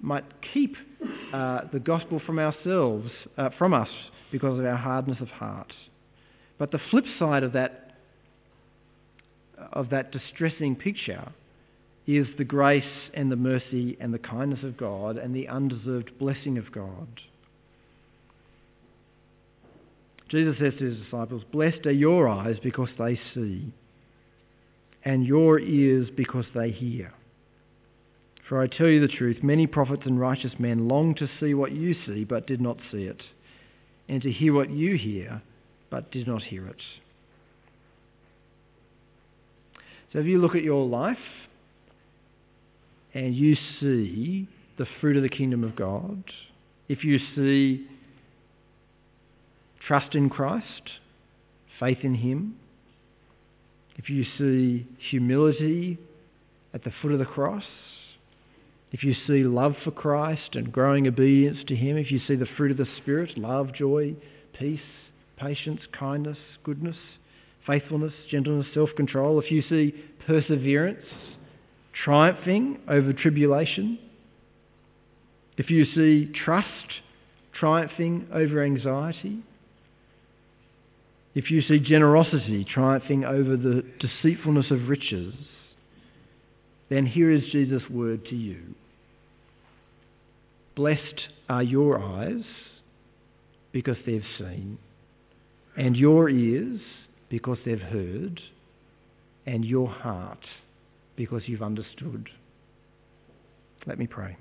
might 0.00 0.24
keep 0.52 0.76
uh, 1.32 1.62
the 1.72 1.80
gospel 1.80 2.20
from 2.24 2.38
ourselves, 2.38 3.10
uh, 3.36 3.50
from 3.58 3.74
us, 3.74 3.88
because 4.30 4.58
of 4.58 4.64
our 4.64 4.76
hardness 4.76 5.18
of 5.20 5.28
heart. 5.28 5.72
But 6.58 6.70
the 6.70 6.80
flip 6.90 7.04
side 7.18 7.42
of 7.42 7.52
that 7.52 7.80
of 9.72 9.90
that 9.90 10.10
distressing 10.10 10.74
picture 10.74 11.32
is 12.06 12.26
the 12.36 12.44
grace 12.44 12.84
and 13.14 13.30
the 13.30 13.36
mercy 13.36 13.96
and 14.00 14.12
the 14.12 14.18
kindness 14.18 14.60
of 14.62 14.76
God 14.76 15.16
and 15.16 15.34
the 15.34 15.48
undeserved 15.48 16.18
blessing 16.18 16.58
of 16.58 16.70
God. 16.72 17.08
Jesus 20.28 20.56
says 20.58 20.72
to 20.78 20.84
his 20.90 20.98
disciples, 20.98 21.42
Blessed 21.52 21.86
are 21.86 21.92
your 21.92 22.28
eyes 22.28 22.56
because 22.62 22.88
they 22.98 23.18
see, 23.34 23.72
and 25.04 25.24
your 25.24 25.58
ears 25.60 26.08
because 26.14 26.46
they 26.54 26.70
hear. 26.70 27.12
For 28.48 28.60
I 28.60 28.66
tell 28.66 28.88
you 28.88 29.00
the 29.00 29.08
truth, 29.08 29.42
many 29.42 29.66
prophets 29.66 30.02
and 30.04 30.20
righteous 30.20 30.52
men 30.58 30.86
long 30.86 31.14
to 31.14 31.28
see 31.40 31.54
what 31.54 31.72
you 31.72 31.94
see, 32.06 32.24
but 32.24 32.46
did 32.46 32.60
not 32.60 32.76
see 32.92 33.04
it, 33.04 33.22
and 34.08 34.20
to 34.22 34.30
hear 34.30 34.52
what 34.52 34.70
you 34.70 34.96
hear, 34.96 35.42
but 35.90 36.12
did 36.12 36.26
not 36.26 36.42
hear 36.42 36.66
it. 36.66 36.80
So 40.12 40.18
if 40.18 40.26
you 40.26 40.40
look 40.40 40.54
at 40.54 40.62
your 40.62 40.86
life 40.86 41.16
and 43.14 43.34
you 43.34 43.56
see 43.80 44.46
the 44.76 44.86
fruit 45.00 45.16
of 45.16 45.22
the 45.22 45.28
kingdom 45.28 45.64
of 45.64 45.74
God, 45.74 46.22
if 46.88 47.02
you 47.02 47.18
see 47.34 47.86
trust 49.86 50.14
in 50.14 50.28
Christ, 50.28 50.90
faith 51.80 51.98
in 52.02 52.14
Him, 52.14 52.56
if 53.96 54.10
you 54.10 54.24
see 54.36 54.86
humility 55.10 55.98
at 56.74 56.84
the 56.84 56.92
foot 57.00 57.12
of 57.12 57.18
the 57.18 57.24
cross, 57.24 57.64
if 58.94 59.02
you 59.02 59.12
see 59.26 59.42
love 59.42 59.74
for 59.82 59.90
Christ 59.90 60.54
and 60.54 60.70
growing 60.70 61.08
obedience 61.08 61.58
to 61.66 61.74
Him, 61.74 61.96
if 61.96 62.12
you 62.12 62.20
see 62.28 62.36
the 62.36 62.46
fruit 62.56 62.70
of 62.70 62.76
the 62.76 62.86
Spirit, 62.98 63.36
love, 63.36 63.74
joy, 63.74 64.14
peace, 64.56 64.78
patience, 65.36 65.80
kindness, 65.98 66.38
goodness, 66.62 66.94
faithfulness, 67.66 68.12
gentleness, 68.30 68.68
self 68.72 68.90
control, 68.96 69.40
if 69.40 69.50
you 69.50 69.64
see 69.68 69.92
perseverance 70.24 71.04
triumphing 72.04 72.78
over 72.88 73.12
tribulation, 73.12 73.98
if 75.56 75.70
you 75.70 75.86
see 75.86 76.30
trust 76.44 76.68
triumphing 77.52 78.28
over 78.32 78.62
anxiety, 78.62 79.42
if 81.34 81.50
you 81.50 81.62
see 81.62 81.80
generosity 81.80 82.64
triumphing 82.64 83.24
over 83.24 83.56
the 83.56 83.84
deceitfulness 83.98 84.70
of 84.70 84.88
riches, 84.88 85.34
then 86.90 87.04
here 87.06 87.32
is 87.32 87.42
Jesus' 87.50 87.82
word 87.90 88.24
to 88.26 88.36
you. 88.36 88.76
Blessed 90.76 91.28
are 91.48 91.62
your 91.62 92.00
eyes 92.00 92.42
because 93.72 93.96
they've 94.06 94.24
seen, 94.38 94.78
and 95.76 95.96
your 95.96 96.28
ears 96.28 96.80
because 97.28 97.58
they've 97.64 97.80
heard, 97.80 98.40
and 99.46 99.64
your 99.64 99.88
heart 99.88 100.44
because 101.16 101.42
you've 101.46 101.62
understood. 101.62 102.28
Let 103.86 103.98
me 103.98 104.06
pray. 104.06 104.36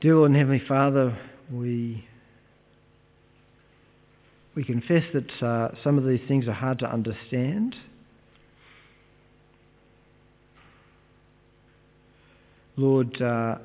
Dear 0.00 0.16
Lord 0.16 0.30
and 0.30 0.36
Heavenly 0.36 0.62
Father, 0.68 1.18
we, 1.50 2.04
we 4.56 4.64
confess 4.64 5.04
that 5.12 5.46
uh, 5.46 5.68
some 5.84 5.98
of 5.98 6.06
these 6.06 6.26
things 6.26 6.48
are 6.48 6.54
hard 6.54 6.78
to 6.78 6.90
understand. 6.90 7.76
Lord, 12.78 13.20
uh, 13.20 13.56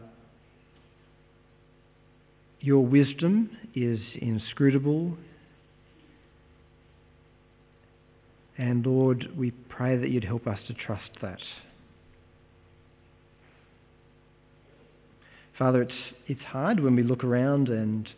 your 2.59 2.85
wisdom 2.85 3.57
is 3.73 3.99
inscrutable. 4.15 5.15
And 8.57 8.85
Lord, 8.85 9.29
we 9.37 9.51
pray 9.51 9.97
that 9.97 10.09
you'd 10.09 10.25
help 10.25 10.45
us 10.45 10.59
to 10.67 10.73
trust 10.73 11.09
that. 11.21 11.39
Father, 15.57 15.83
it's, 15.83 15.93
it's 16.27 16.41
hard 16.41 16.81
when 16.81 16.97
we 16.97 17.03
look 17.03 17.23
around 17.23 17.69
and 17.69 18.09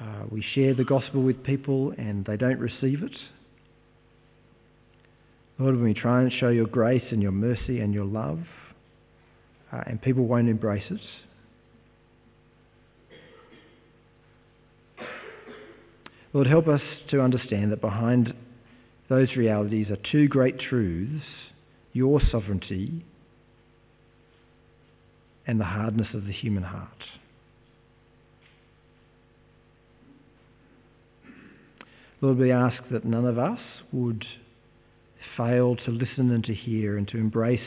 uh, 0.00 0.24
we 0.30 0.44
share 0.54 0.74
the 0.74 0.84
gospel 0.84 1.22
with 1.22 1.42
people 1.42 1.92
and 1.98 2.24
they 2.24 2.36
don't 2.36 2.58
receive 2.58 3.02
it. 3.02 3.16
Lord, 5.58 5.74
when 5.74 5.84
we 5.84 5.94
try 5.94 6.22
and 6.22 6.32
show 6.32 6.50
your 6.50 6.66
grace 6.66 7.02
and 7.10 7.20
your 7.20 7.32
mercy 7.32 7.80
and 7.80 7.92
your 7.92 8.04
love, 8.04 8.40
uh, 9.72 9.82
and 9.86 10.00
people 10.00 10.24
won't 10.24 10.48
embrace 10.48 10.84
it. 10.88 11.00
Lord, 16.32 16.46
help 16.46 16.68
us 16.68 16.82
to 17.10 17.20
understand 17.20 17.72
that 17.72 17.80
behind 17.80 18.34
those 19.08 19.34
realities 19.34 19.88
are 19.90 19.98
two 20.12 20.28
great 20.28 20.58
truths 20.58 21.24
your 21.92 22.20
sovereignty 22.30 23.04
and 25.46 25.58
the 25.58 25.64
hardness 25.64 26.08
of 26.12 26.26
the 26.26 26.32
human 26.32 26.62
heart. 26.62 27.02
Lord, 32.20 32.38
we 32.38 32.50
ask 32.50 32.76
that 32.90 33.04
none 33.04 33.26
of 33.26 33.38
us 33.38 33.60
would 33.92 34.24
fail 35.36 35.76
to 35.76 35.90
listen 35.90 36.30
and 36.32 36.44
to 36.44 36.54
hear 36.54 36.96
and 36.96 37.06
to 37.08 37.16
embrace 37.16 37.60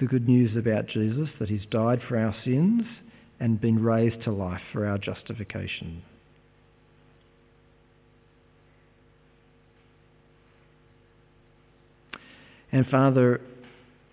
the 0.00 0.06
good 0.06 0.28
news 0.28 0.56
about 0.56 0.88
Jesus, 0.88 1.28
that 1.38 1.48
he's 1.48 1.64
died 1.70 2.00
for 2.08 2.18
our 2.18 2.34
sins 2.44 2.82
and 3.38 3.60
been 3.60 3.82
raised 3.82 4.24
to 4.24 4.32
life 4.32 4.62
for 4.72 4.86
our 4.86 4.98
justification. 4.98 6.02
And 12.72 12.86
Father, 12.86 13.40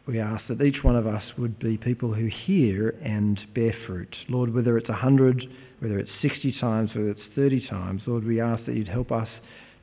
we 0.09 0.19
ask 0.19 0.43
that 0.47 0.59
each 0.59 0.83
one 0.83 0.95
of 0.95 1.05
us 1.05 1.21
would 1.37 1.59
be 1.59 1.77
people 1.77 2.11
who 2.11 2.25
hear 2.25 2.95
and 3.03 3.39
bear 3.53 3.75
fruit. 3.85 4.15
Lord, 4.27 4.51
whether 4.51 4.75
it's 4.75 4.89
100, 4.89 5.45
whether 5.79 5.99
it's 5.99 6.09
60 6.23 6.55
times, 6.59 6.89
whether 6.95 7.11
it's 7.11 7.21
30 7.35 7.67
times, 7.67 8.01
Lord, 8.07 8.25
we 8.25 8.41
ask 8.41 8.65
that 8.65 8.75
you'd 8.75 8.87
help 8.87 9.11
us 9.11 9.27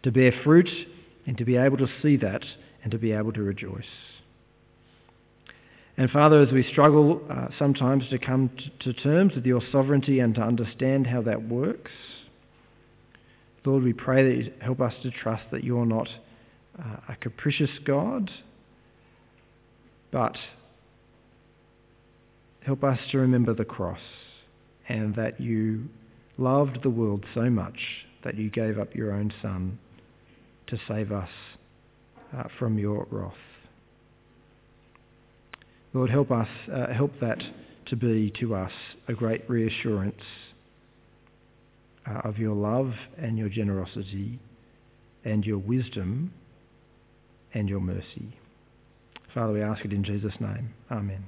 to 0.02 0.10
bear 0.10 0.32
fruit 0.42 0.68
and 1.26 1.38
to 1.38 1.44
be 1.44 1.56
able 1.56 1.76
to 1.76 1.86
see 2.02 2.16
that 2.16 2.42
and 2.82 2.90
to 2.90 2.98
be 2.98 3.12
able 3.12 3.32
to 3.34 3.42
rejoice. 3.42 3.84
And 5.96 6.10
Father, 6.10 6.42
as 6.42 6.52
we 6.52 6.66
struggle 6.72 7.22
uh, 7.30 7.46
sometimes 7.56 8.08
to 8.10 8.18
come 8.18 8.50
to, 8.82 8.92
to 8.92 9.00
terms 9.00 9.34
with 9.36 9.46
your 9.46 9.62
sovereignty 9.70 10.18
and 10.18 10.34
to 10.34 10.40
understand 10.40 11.06
how 11.06 11.22
that 11.22 11.48
works, 11.48 11.92
Lord, 13.64 13.84
we 13.84 13.92
pray 13.92 14.24
that 14.24 14.44
you 14.44 14.52
help 14.60 14.80
us 14.80 14.94
to 15.04 15.10
trust 15.12 15.44
that 15.52 15.62
you're 15.62 15.86
not 15.86 16.08
uh, 16.78 16.96
a 17.10 17.16
capricious 17.16 17.70
God, 17.84 18.28
but 20.16 20.38
help 22.64 22.82
us 22.82 22.98
to 23.12 23.18
remember 23.18 23.52
the 23.52 23.66
cross 23.66 24.00
and 24.88 25.14
that 25.14 25.38
you 25.38 25.84
loved 26.38 26.78
the 26.82 26.88
world 26.88 27.22
so 27.34 27.50
much 27.50 27.78
that 28.24 28.34
you 28.34 28.48
gave 28.48 28.78
up 28.78 28.94
your 28.94 29.12
own 29.12 29.30
Son 29.42 29.78
to 30.68 30.78
save 30.88 31.12
us 31.12 31.28
uh, 32.34 32.44
from 32.58 32.78
your 32.78 33.06
wrath. 33.10 33.34
Lord, 35.92 36.08
help 36.08 36.30
us, 36.30 36.48
uh, 36.74 36.94
help 36.94 37.12
that 37.20 37.42
to 37.88 37.94
be 37.94 38.32
to 38.40 38.54
us 38.54 38.72
a 39.08 39.12
great 39.12 39.42
reassurance 39.50 40.22
uh, 42.08 42.26
of 42.26 42.38
your 42.38 42.54
love 42.54 42.90
and 43.18 43.36
your 43.36 43.50
generosity 43.50 44.40
and 45.26 45.44
your 45.44 45.58
wisdom 45.58 46.32
and 47.52 47.68
your 47.68 47.80
mercy. 47.80 48.34
Father, 49.36 49.52
we 49.52 49.60
ask 49.60 49.84
it 49.84 49.92
in 49.92 50.02
Jesus' 50.02 50.32
name. 50.40 50.72
Amen. 50.90 51.22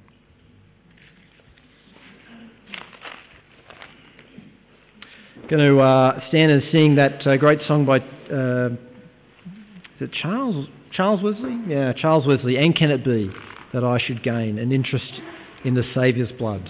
Going 5.50 5.74
to 5.74 5.78
uh, 5.78 6.18
stand 6.28 6.50
and 6.50 6.62
sing 6.72 6.94
that 6.94 7.26
uh, 7.26 7.36
great 7.36 7.60
song 7.68 7.84
by 7.84 7.98
uh, 7.98 8.70
is 10.00 10.08
it 10.08 10.12
Charles 10.22 10.68
Charles 10.90 11.22
Wesley? 11.22 11.60
Yeah, 11.66 11.92
Charles 11.92 12.26
Wesley. 12.26 12.56
And 12.56 12.74
can 12.74 12.90
it 12.90 13.04
be 13.04 13.30
that 13.74 13.84
I 13.84 13.98
should 13.98 14.22
gain 14.22 14.58
an 14.58 14.72
interest 14.72 15.12
in 15.66 15.74
the 15.74 15.84
Saviour's 15.94 16.32
blood? 16.38 16.66